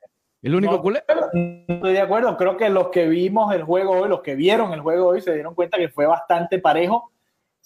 el 0.43 0.55
único 0.55 0.75
No. 0.75 0.83
culé. 0.83 1.03
No 1.35 1.75
estoy 1.75 1.93
de 1.93 2.01
acuerdo. 2.01 2.37
Creo 2.37 2.57
que 2.57 2.69
los 2.71 2.88
que 2.88 3.07
vimos 3.09 3.55
el 3.55 3.62
juego 3.64 3.93
hoy, 3.93 4.09
los 4.09 4.21
que 4.23 4.35
vieron 4.35 4.73
el 4.73 4.81
juego 4.81 5.09
hoy, 5.09 5.21
se 5.21 5.33
dieron 5.35 5.55
cuenta 5.55 5.77
que 5.79 5.88
fue 5.88 6.07
bastante 6.07 6.59
parejo. 6.59 7.12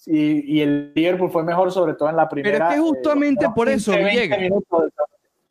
Y, 0.05 0.57
y 0.57 0.61
el 0.61 0.91
Liverpool 0.93 1.31
fue 1.31 1.43
mejor, 1.43 1.71
sobre 1.71 1.93
todo 1.93 2.09
en 2.09 2.15
la 2.17 2.27
primera. 2.27 2.67
es 2.69 2.73
que 2.75 2.79
justamente 2.81 3.45
eh, 3.45 3.49
por 3.55 3.69
eso, 3.69 3.91
15, 3.93 4.03
20 4.03 4.37
Villegas. 4.37 4.61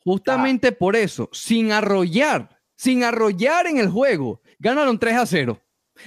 Justamente 0.05 0.69
Ah. 0.69 0.77
por 0.79 0.97
eso, 0.97 1.29
sin 1.33 1.73
arrollar, 1.73 2.49
sin 2.75 3.05
arrollar 3.05 3.67
en 3.69 3.79
el 3.79 3.89
juego, 3.89 4.41
ganaron 4.59 4.99
3 4.99 5.17
a 5.17 5.27
0. 5.27 5.59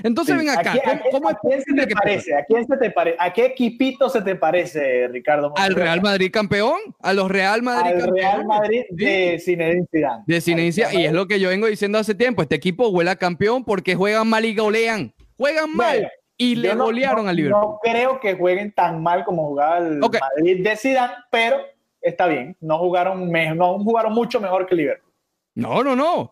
Entonces 0.03 0.33
Sí. 0.37 0.45
ven 0.45 0.49
acá, 0.57 0.71
¿A 0.71 0.73
quién, 0.73 0.99
¿cómo, 0.99 1.11
cómo 1.11 1.29
a 1.29 1.31
es 1.33 1.37
quién 1.41 1.61
se 1.61 1.73
te 1.73 1.87
que 1.87 1.93
parece? 1.95 2.35
¿A 2.35 2.43
quién 2.45 2.65
se 2.67 2.77
te 2.77 2.89
parece? 2.91 3.17
¿A 3.19 3.31
qué 3.33 3.45
equipito 3.45 4.09
se 4.09 4.21
te 4.21 4.35
parece, 4.35 5.07
Ricardo? 5.09 5.53
al? 5.55 5.75
Real 5.75 6.01
Madrid 6.01 6.31
campeón? 6.31 6.77
¿A 7.01 7.13
los 7.13 7.29
Real 7.29 7.61
Madrid 7.61 8.01
Al? 8.01 8.11
Real 8.11 8.45
Madrid 8.45 8.81
Sí. 8.89 8.95
de 9.05 9.39
Zinedine 9.39 9.85
Zidane. 9.91 10.23
de 10.25 10.41
Cinencia, 10.41 10.93
y 10.93 11.05
es 11.05 11.13
lo 11.13 11.27
que 11.27 11.39
yo 11.39 11.49
vengo 11.49 11.67
diciendo 11.67 11.97
hace 11.99 12.15
tiempo, 12.15 12.41
este 12.41 12.55
equipo 12.55 12.89
huele 12.89 13.11
a 13.11 13.15
campeón 13.15 13.63
porque 13.63 13.95
juegan 13.95 14.27
mal 14.27 14.43
y 14.45 14.55
golean, 14.55 15.13
juegan 15.37 15.71
mal 15.75 15.97
Bueno, 15.97 16.09
y 16.37 16.55
le 16.55 16.75
no- 16.75 16.85
golearon 16.85 17.23
no- 17.25 17.29
al 17.29 17.35
Liverpool. 17.35 17.61
No 17.61 17.79
creo 17.81 18.19
que 18.19 18.33
jueguen 18.35 18.71
tan 18.73 19.01
mal 19.03 19.23
como 19.23 19.47
jugaba 19.47 19.77
el. 19.77 19.99
Madrid 19.99 20.63
de 20.63 20.75
Zidane, 20.77 21.13
pero 21.31 21.57
está 22.01 22.27
bien. 22.27 22.57
No 22.59 22.79
jugaron, 22.79 23.31
no 23.31 23.79
jugaron 23.79 24.13
mucho 24.13 24.41
mejor 24.41 24.65
que 24.65 24.73
el 24.73 24.79
Liverpool. 24.81 25.13
No, 25.53 25.83
no, 25.83 25.95
no. 25.95 26.31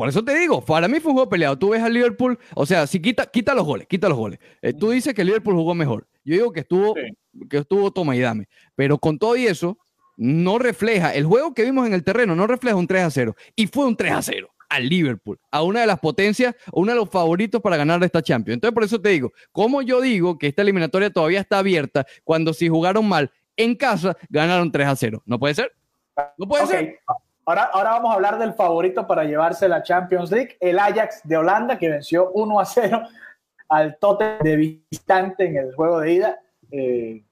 Por 0.00 0.08
eso 0.08 0.24
te 0.24 0.34
digo, 0.34 0.64
para 0.64 0.88
mí 0.88 0.98
fue 0.98 1.10
un 1.10 1.16
juego 1.16 1.28
peleado. 1.28 1.58
Tú 1.58 1.68
ves 1.68 1.82
al 1.82 1.92
Liverpool, 1.92 2.38
o 2.54 2.64
sea, 2.64 2.86
si 2.86 3.02
quita, 3.02 3.26
quita 3.26 3.52
los 3.54 3.66
goles, 3.66 3.86
quita 3.86 4.08
los 4.08 4.16
goles. 4.16 4.38
Eh, 4.62 4.72
tú 4.72 4.88
dices 4.92 5.12
que 5.12 5.20
el 5.20 5.26
Liverpool 5.26 5.54
jugó 5.56 5.74
mejor. 5.74 6.08
Yo 6.24 6.36
digo 6.36 6.52
que 6.52 6.60
estuvo, 6.60 6.94
Sí. 6.94 7.46
que 7.50 7.58
estuvo 7.58 7.90
toma 7.90 8.16
y 8.16 8.20
dame. 8.20 8.48
Pero 8.74 8.96
con 8.96 9.18
todo 9.18 9.36
y 9.36 9.46
eso, 9.46 9.76
no 10.16 10.58
refleja, 10.58 11.14
el 11.14 11.26
juego 11.26 11.52
que 11.52 11.64
vimos 11.64 11.86
en 11.86 11.92
el 11.92 12.02
terreno 12.02 12.34
no 12.34 12.46
refleja 12.46 12.76
un 12.76 12.86
3 12.86 13.02
a 13.02 13.10
0. 13.10 13.36
Y 13.54 13.66
fue 13.66 13.84
un 13.84 13.94
3 13.94 14.12
a 14.12 14.22
0 14.22 14.48
al 14.70 14.88
Liverpool, 14.88 15.38
a 15.50 15.62
una 15.62 15.82
de 15.82 15.86
las 15.86 16.00
potencias, 16.00 16.54
uno 16.72 16.92
de 16.92 16.96
los 16.96 17.10
favoritos 17.10 17.60
para 17.60 17.76
ganar 17.76 18.02
esta 18.02 18.22
Champions. 18.22 18.54
Entonces, 18.54 18.72
por 18.72 18.84
eso 18.84 18.98
te 19.02 19.10
digo, 19.10 19.32
como 19.52 19.82
yo 19.82 20.00
digo 20.00 20.38
que 20.38 20.46
esta 20.46 20.62
eliminatoria 20.62 21.10
todavía 21.10 21.40
está 21.40 21.58
abierta 21.58 22.06
cuando 22.24 22.54
si 22.54 22.70
jugaron 22.70 23.06
mal 23.06 23.30
en 23.54 23.74
casa, 23.74 24.16
ganaron 24.30 24.72
3 24.72 24.86
a 24.88 24.96
0. 24.96 25.22
¿No 25.26 25.38
puede 25.38 25.52
ser? 25.56 25.74
No 26.38 26.48
puede 26.48 26.66
ser. 26.68 26.98
Ahora, 27.50 27.64
ahora 27.72 27.90
vamos 27.90 28.12
a 28.12 28.14
hablar 28.14 28.38
del 28.38 28.52
favorito 28.54 29.08
para 29.08 29.24
llevarse 29.24 29.68
la 29.68 29.82
Champions 29.82 30.30
League, 30.30 30.56
el 30.60 30.78
Ajax 30.78 31.20
de 31.24 31.36
Holanda, 31.36 31.76
que 31.76 31.88
venció 31.88 32.30
1 32.32 32.60
a 32.60 32.64
0 32.64 33.02
al 33.68 33.96
Tottenham 33.98 34.38
de 34.38 34.54
visitante 34.56 35.46
en 35.46 35.56
el 35.56 35.74
juego 35.74 35.98
de 35.98 36.12
ida. 36.12 36.38
Eh, 36.70 37.24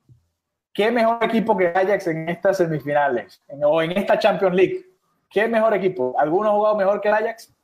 ¿Qué 0.74 0.90
mejor 0.90 1.22
equipo 1.22 1.56
que 1.56 1.68
Ajax 1.68 2.08
en 2.08 2.28
estas 2.28 2.56
semifinales 2.56 3.40
en- 3.46 3.62
o 3.62 3.80
en 3.80 3.92
esta 3.92 4.18
Champions 4.18 4.56
League? 4.56 4.86
¿Qué 5.30 5.46
mejor 5.46 5.72
equipo? 5.74 6.16
¿Alguno 6.18 6.48
ha 6.48 6.52
jugado 6.52 6.74
mejor 6.76 7.00
que 7.00 7.08
el 7.10 7.14
Ajax? 7.14 7.54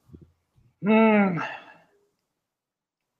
Mm, 0.81 1.37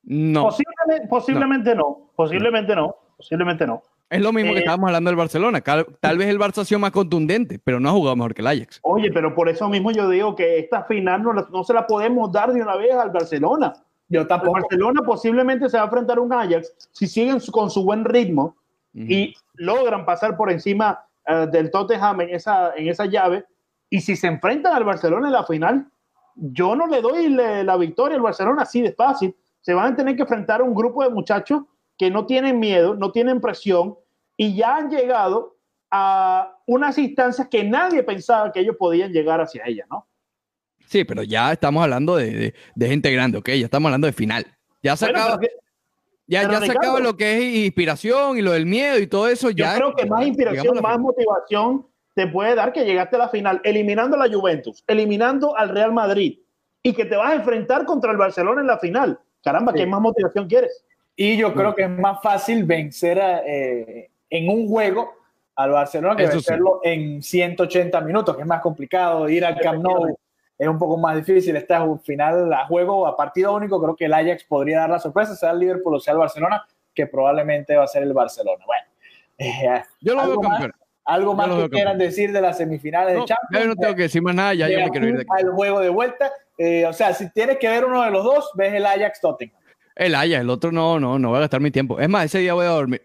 No. 0.05 0.43
posiblemente, 0.45 1.09
posiblemente 1.09 1.75
no. 1.75 2.11
Posiblemente 2.15 2.77
no. 2.77 2.97
Posiblemente 3.17 3.67
no. 3.67 3.83
Es 4.11 4.21
lo 4.21 4.33
mismo 4.33 4.53
que 4.53 4.59
Eh, 4.59 4.61
estábamos 4.61 4.89
hablando 4.89 5.11
del 5.11 5.17
Barcelona. 5.17 5.61
Tal, 5.61 6.19
vez 6.19 6.29
el 6.29 6.39
Barça 6.39 6.59
ha 6.59 6.65
sido 6.65 6.79
más 6.79 6.91
contundente, 6.93 7.59
pero 7.59 7.81
no 7.81 7.89
ha 7.89 7.93
jugado 7.93 8.15
mejor 8.17 8.35
que 8.35 8.43
el 8.43 8.47
Ajax. 8.47 8.79
Oye, 8.83 9.11
pero 9.13 9.35
por 9.35 9.49
eso 9.49 9.69
mismo 9.69 9.91
yo 9.91 10.09
digo 10.09 10.37
que 10.37 10.59
esta 10.59 10.85
final 10.85 11.23
no, 11.23 11.33
no 11.33 11.65
se 11.65 11.73
la 11.73 11.87
podemos 11.87 12.31
dar 12.31 12.53
de 12.53 12.63
una 12.63 12.77
vez 12.77 12.93
al 12.95 13.11
Barcelona. 13.11 13.73
Yo 14.09 14.21
El 14.23 14.29
tampoco. 14.29 14.53
Barcelona 14.61 15.01
posiblemente 15.05 15.69
se 15.69 15.77
va 15.79 15.85
a 15.85 15.87
enfrentar 15.87 16.19
a 16.19 16.21
un 16.21 16.33
Ajax 16.33 16.73
si 16.93 17.07
siguen 17.07 17.41
su- 17.41 17.51
con 17.51 17.71
su 17.71 17.83
buen 17.85 18.05
ritmo 18.05 18.57
y 18.93 19.35
logran 19.55 20.05
pasar 20.05 20.37
por 20.37 20.53
encima 20.53 21.05
eh, 21.27 21.49
del 21.51 21.71
Tottenham 21.71 22.21
en 22.21 22.31
esa, 22.35 22.75
en 22.77 22.87
esa 22.89 23.07
llave. 23.07 23.45
Y 23.91 24.01
si 24.01 24.15
se 24.15 24.27
enfrentan 24.29 24.75
al 24.77 24.85
Barcelona 24.85 25.27
en 25.29 25.33
la 25.33 25.45
final, 25.45 25.87
yo 26.37 26.77
no 26.77 26.87
le 26.87 27.01
doy 27.01 27.29
le- 27.31 27.65
la 27.65 27.77
victoria 27.77 28.17
al 28.17 28.23
Barcelona 28.23 28.63
así 28.63 28.83
de 28.83 28.93
fácil. 28.93 29.35
Se 29.61 29.73
van 29.75 29.95
a 29.95 29.97
tener 29.97 30.15
que 30.15 30.23
enfrentar 30.23 30.61
a 30.61 30.65
un 30.65 30.75
grupo 30.75 31.03
de 31.03 31.09
muchachos 31.11 31.63
que 31.99 32.11
no 32.11 32.27
tienen 32.27 32.59
miedo, 32.59 32.95
no 32.95 33.13
tienen 33.13 33.41
presión 33.41 33.97
y 34.37 34.57
ya 34.57 34.77
han 34.77 34.91
llegado 34.91 35.57
a 35.91 36.57
unas 36.67 36.99
instancias 36.99 37.49
que 37.49 37.63
nadie 37.65 38.03
pensaba 38.03 38.51
que 38.51 38.61
ellos 38.61 38.77
podían 38.79 39.13
llegar 39.13 39.41
hacia 39.41 39.63
ellas, 39.67 39.87
¿no? 39.91 40.09
Sí, 40.87 41.05
pero 41.05 41.23
ya 41.23 41.53
estamos 41.53 41.83
hablando 41.83 42.17
de, 42.17 42.31
de- 42.31 42.55
de 42.75 42.89
gente 42.89 43.11
grande, 43.13 43.39
¿ok? 43.39 43.49
Ya 43.51 43.65
estamos 43.67 43.89
hablando 43.89 44.07
de 44.07 44.13
final. 44.13 44.45
Ya 44.83 44.97
se 44.97 45.07
Bueno, 45.07 45.21
acaba, 45.21 45.39
que- 45.39 45.51
ya, 46.27 46.51
ya 46.51 46.61
se 46.61 46.73
acaba 46.73 47.01
lo 47.01 47.17
que 47.17 47.37
es 47.39 47.67
inspiración 47.67 48.39
y 48.39 48.43
lo 48.43 48.53
del 48.53 48.67
miedo 48.67 48.99
y 48.99 49.07
todo 49.07 49.29
eso. 49.29 49.51
Yo 49.51 49.65
ya, 49.65 49.77
creo 49.77 49.95
que 49.95 50.07
más 50.07 50.27
inspiración, 50.27 50.81
más 50.83 50.99
motivación 50.99 51.87
te 52.15 52.27
puede 52.27 52.55
dar 52.55 52.73
que 52.73 52.85
llegaste 52.85 53.17
a 53.17 53.21
la 53.21 53.29
final, 53.29 53.61
eliminando 53.65 54.17
a 54.21 54.27
la 54.27 54.35
Juventus, 54.35 54.83
eliminando 54.87 55.57
al 55.57 55.69
Real 55.71 55.93
Madrid 55.93 56.39
y 56.83 56.93
que 56.93 57.05
te 57.05 57.17
vas 57.17 57.33
a 57.33 57.35
enfrentar 57.37 57.85
contra 57.87 58.11
el 58.11 58.17
Barcelona 58.17 58.61
en 58.61 58.67
la 58.67 58.79
final. 58.79 59.19
Caramba, 59.43 59.73
Sí. 59.73 59.79
¿qué 59.79 59.87
más 59.87 60.01
motivación 60.01 60.47
quieres? 60.49 60.85
Y 61.17 61.37
yo 61.37 61.55
creo 61.55 61.75
que 61.75 61.83
es 61.85 61.91
más 61.91 62.21
fácil 62.23 62.65
vencer 62.65 63.21
a, 63.21 63.43
eh, 63.47 64.11
en 64.31 64.49
un 64.49 64.69
juego 64.69 65.15
al 65.57 65.71
Barcelona 65.71 66.17
que 66.17 66.25
Eso 66.25 66.33
sí. 66.33 66.37
vencerlo 66.39 66.81
en 66.83 67.23
180 67.23 68.01
minutos, 68.01 68.35
que 68.35 68.43
es 68.43 68.49
más 68.49 68.61
complicado. 68.61 69.29
Ir 69.29 69.45
al 69.45 69.59
Camp 69.61 69.83
Nou 69.83 70.17
es 70.59 70.69
un 70.69 70.79
poco 70.79 70.97
más 70.97 71.17
difícil. 71.17 71.55
Esta 71.57 71.77
es 71.77 71.83
un 71.83 72.01
final 72.01 72.53
a 72.53 72.67
juego, 72.67 73.07
a 73.07 73.17
partido 73.17 73.55
único. 73.55 73.81
Creo 73.81 73.95
que 73.95 74.07
el 74.07 74.15
Ajax 74.15 74.45
podría 74.45 74.81
dar 74.81 74.91
la 74.91 74.99
sorpresa, 74.99 75.37
sea 75.37 75.51
el 75.53 75.61
Liverpool 75.61 75.95
o 75.95 76.01
sea 76.01 76.13
el 76.13 76.19
Barcelona, 76.19 76.65
que 76.93 77.07
probablemente 77.07 77.77
va 77.77 77.85
a 77.85 77.89
ser 77.89 78.03
el 78.03 78.13
Barcelona. 78.13 78.65
Bueno, 78.67 78.85
eh, 79.39 79.83
Yo 80.01 80.15
lo 80.15 80.23
veo 80.23 80.31
¿algo 80.31 80.43
más, 80.43 80.53
campeón. 80.61 80.73
algo 81.05 81.35
más 81.35 81.49
que 81.49 81.71
quieran 81.71 81.99
decir 81.99 82.33
de 82.33 82.41
las 82.41 82.57
semifinales 82.57 83.15
No, 83.15 83.21
de 83.21 83.27
Champions? 83.27 83.65
yo 83.65 83.69
no 83.69 83.77
tengo 83.77 83.95
que 83.95 84.03
decir 84.03 84.23
más 84.23 84.35
nada, 84.35 84.55
ya 84.55 84.67
De 84.67 84.73
yo 84.73 84.79
me 84.81 84.91
quiero 84.91 85.07
ir 85.09 85.15
de 85.17 85.23
aquí 85.23 85.31
aquí. 85.33 85.45
al 85.45 85.53
juego 85.53 85.81
de 85.81 85.89
vuelta. 85.91 86.33
Eh, 86.59 86.87
o 86.87 86.93
sea, 86.93 87.13
si 87.15 87.31
tienes 87.31 87.59
que 87.59 87.69
ver 87.69 87.85
uno 87.85 88.03
de 88.03 88.11
los 88.11 88.25
dos, 88.25 88.51
ves 88.55 88.75
el 88.75 88.87
Ajax 88.87 89.21
Tottenham. 89.21 89.57
El 89.97 90.15
Ajax, 90.15 90.41
el 90.41 90.51
otro 90.51 90.73
no, 90.73 90.99
no, 90.99 91.19
no 91.19 91.29
voy 91.29 91.37
a 91.39 91.41
gastar 91.43 91.61
mi 91.61 91.71
tiempo. 91.71 92.01
Es 92.01 92.09
más, 92.09 92.25
ese 92.27 92.39
día 92.41 92.55
voy 92.55 92.67
a 92.67 92.71
dormir. 92.71 93.03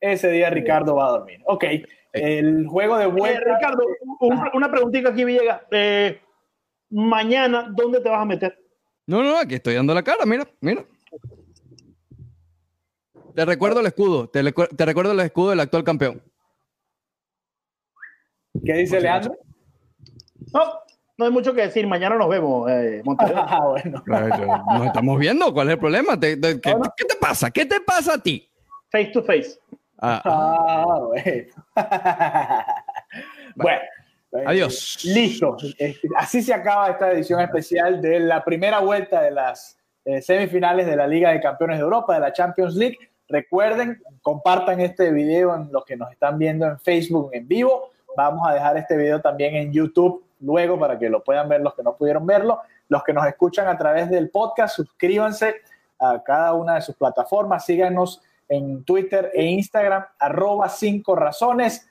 Ese 0.00 0.30
día 0.30 0.50
Ricardo 0.50 0.94
va 0.96 1.06
a 1.06 1.10
dormir. 1.12 1.40
Ok, 1.46 1.64
el 2.12 2.66
juego 2.66 2.98
de 2.98 3.04
Eh, 3.04 3.08
vuelta. 3.08 3.40
Ricardo, 3.56 3.84
un- 4.20 4.40
una 4.54 4.70
preguntita 4.70 5.08
aquí, 5.10 5.24
Villegas. 5.24 5.62
Eh, 5.70 6.20
mañana, 6.90 7.68
¿dónde 7.74 8.00
te 8.00 8.08
vas 8.08 8.20
a 8.20 8.24
meter? 8.24 8.56
No, 9.06 9.22
no, 9.22 9.38
aquí 9.38 9.54
estoy 9.56 9.74
dando 9.74 9.94
la 9.94 10.02
cara, 10.02 10.24
mira, 10.26 10.46
mira. 10.60 10.84
Te 13.34 13.44
recuerdo 13.44 13.80
el 13.80 13.86
escudo, 13.86 14.28
te, 14.28 14.42
te 14.52 14.86
recuerdo 14.86 15.12
el 15.12 15.20
escudo 15.20 15.50
del 15.50 15.60
actual 15.60 15.82
campeón. 15.82 16.22
¿Qué 18.64 18.72
dice 18.74 19.00
Leandro? 19.00 19.36
No, 20.52 20.60
no 21.16 21.24
hay 21.26 21.30
mucho 21.30 21.54
que 21.54 21.62
decir. 21.62 21.86
Mañana 21.86 22.16
nos 22.16 22.28
vemos, 22.28 22.70
eh, 22.70 23.02
Monterrey. 23.04 23.34
Ah, 23.46 23.60
bueno. 23.66 24.02
Nos 24.06 24.86
estamos 24.86 25.18
viendo, 25.18 25.52
¿cuál 25.52 25.68
es 25.68 25.74
el 25.74 25.78
problema? 25.78 26.18
Te- 26.18 26.36
te- 26.36 26.60
¿qué, 26.60 26.74
te 27.08 27.14
pasa? 27.20 27.50
¿Qué 27.50 27.64
te 27.66 27.80
pasa 27.80 28.14
a 28.14 28.18
ti? 28.18 28.48
Face 28.90 29.06
to 29.12 29.22
face. 29.22 29.58
Ah, 30.00 30.20
Ah, 30.24 30.84
bueno. 33.56 33.80
bueno. 34.32 34.48
Adiós. 34.50 34.98
Listo. 35.04 35.56
Este, 35.78 36.08
Así 36.16 36.42
se 36.42 36.52
acaba 36.52 36.90
esta 36.90 37.12
edición 37.12 37.40
especial 37.40 38.02
de 38.02 38.18
la 38.20 38.44
primera 38.44 38.80
vuelta 38.80 39.22
de 39.22 39.30
las 39.30 39.78
eh, 40.04 40.20
semifinales 40.20 40.86
de 40.86 40.96
la 40.96 41.06
Liga 41.06 41.30
de 41.30 41.40
Campeones 41.40 41.78
de 41.78 41.84
Europa, 41.84 42.14
de 42.14 42.20
la 42.20 42.32
Champions 42.32 42.74
League. 42.74 42.98
Recuerden, 43.28 44.02
compartan 44.22 44.80
este 44.80 45.10
video 45.12 45.54
en 45.54 45.70
los 45.72 45.84
que 45.84 45.96
nos 45.96 46.10
están 46.12 46.36
viendo 46.38 46.66
en 46.66 46.78
Facebook 46.80 47.30
en 47.32 47.46
vivo. 47.48 47.90
Vamos 48.16 48.46
a 48.48 48.54
dejar 48.54 48.76
este 48.76 48.96
video 48.96 49.20
también 49.20 49.54
en 49.56 49.72
YouTube 49.72 50.23
luego 50.44 50.78
para 50.78 50.98
que 50.98 51.08
lo 51.08 51.24
puedan 51.24 51.48
ver 51.48 51.60
los 51.60 51.74
que 51.74 51.82
no 51.82 51.96
pudieron 51.96 52.26
verlo. 52.26 52.60
Los 52.88 53.02
que 53.02 53.12
nos 53.12 53.26
escuchan 53.26 53.66
a 53.66 53.76
través 53.76 54.10
del 54.10 54.30
podcast, 54.30 54.76
suscríbanse 54.76 55.56
a 55.98 56.22
cada 56.22 56.52
una 56.54 56.74
de 56.76 56.82
sus 56.82 56.96
plataformas. 56.96 57.64
Síganos 57.64 58.22
en 58.48 58.84
Twitter 58.84 59.30
e 59.34 59.44
Instagram, 59.44 60.04
arroba 60.18 60.68
5 60.68 61.16
razones. 61.16 61.88